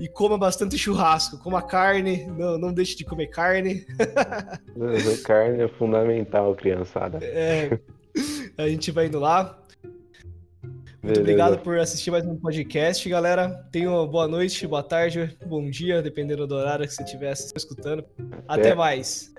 [0.00, 3.84] e coma bastante churrasco, coma carne, não, não deixe de comer carne.
[5.24, 7.18] Carne é fundamental, criançada.
[7.22, 7.78] É,
[8.56, 9.58] a gente vai indo lá.
[11.00, 11.20] Muito Beleza.
[11.20, 13.64] obrigado por assistir mais um podcast, galera.
[13.70, 18.04] Tenham uma boa noite, boa tarde, bom dia, dependendo do horário que você estiver escutando.
[18.48, 18.74] Até Até.
[18.74, 19.32] mais.